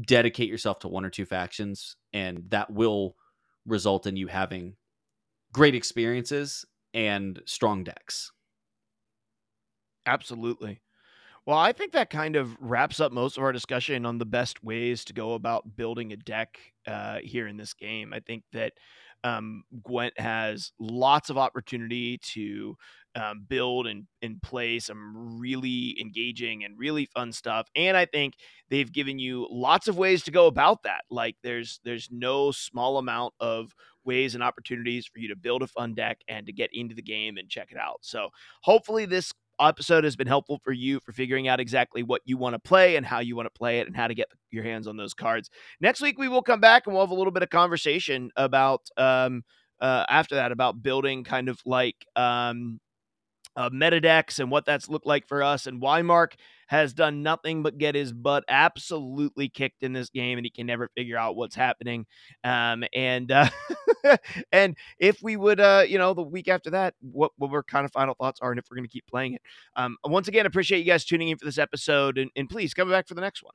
[0.00, 3.14] dedicate yourself to one or two factions and that will
[3.64, 4.74] result in you having
[5.52, 8.32] great experiences and strong decks
[10.06, 10.80] Absolutely.
[11.46, 14.64] Well, I think that kind of wraps up most of our discussion on the best
[14.64, 18.12] ways to go about building a deck uh, here in this game.
[18.12, 18.72] I think that
[19.22, 22.76] um, Gwent has lots of opportunity to
[23.14, 27.68] um, build and, and play some really engaging and really fun stuff.
[27.76, 28.34] And I think
[28.68, 31.02] they've given you lots of ways to go about that.
[31.10, 33.72] Like there's there's no small amount of
[34.04, 37.02] ways and opportunities for you to build a fun deck and to get into the
[37.02, 37.98] game and check it out.
[38.02, 38.30] So
[38.62, 42.54] hopefully this episode has been helpful for you for figuring out exactly what you want
[42.54, 44.86] to play and how you want to play it and how to get your hands
[44.86, 45.50] on those cards.
[45.80, 48.82] Next week we will come back and we'll have a little bit of conversation about
[48.96, 49.42] um
[49.80, 52.80] uh after that about building kind of like um
[53.56, 56.36] uh, meta decks and what that's looked like for us and why Mark
[56.66, 60.66] has done nothing but get his butt absolutely kicked in this game and he can
[60.66, 62.06] never figure out what's happening
[62.44, 63.48] um and uh
[64.52, 67.84] and if we would uh you know the week after that what what our kind
[67.84, 69.42] of final thoughts are and if we're going to keep playing it
[69.76, 72.90] um once again appreciate you guys tuning in for this episode and, and please come
[72.90, 73.54] back for the next one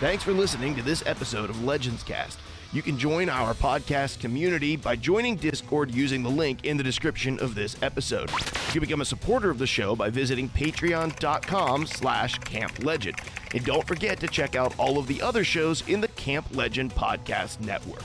[0.00, 2.38] Thanks for listening to this episode of Legends Cast.
[2.74, 7.38] You can join our podcast community by joining Discord using the link in the description
[7.38, 8.28] of this episode.
[8.32, 13.20] You can become a supporter of the show by visiting patreon.com slash camplegend.
[13.54, 16.92] And don't forget to check out all of the other shows in the Camp Legend
[16.92, 18.02] Podcast Network.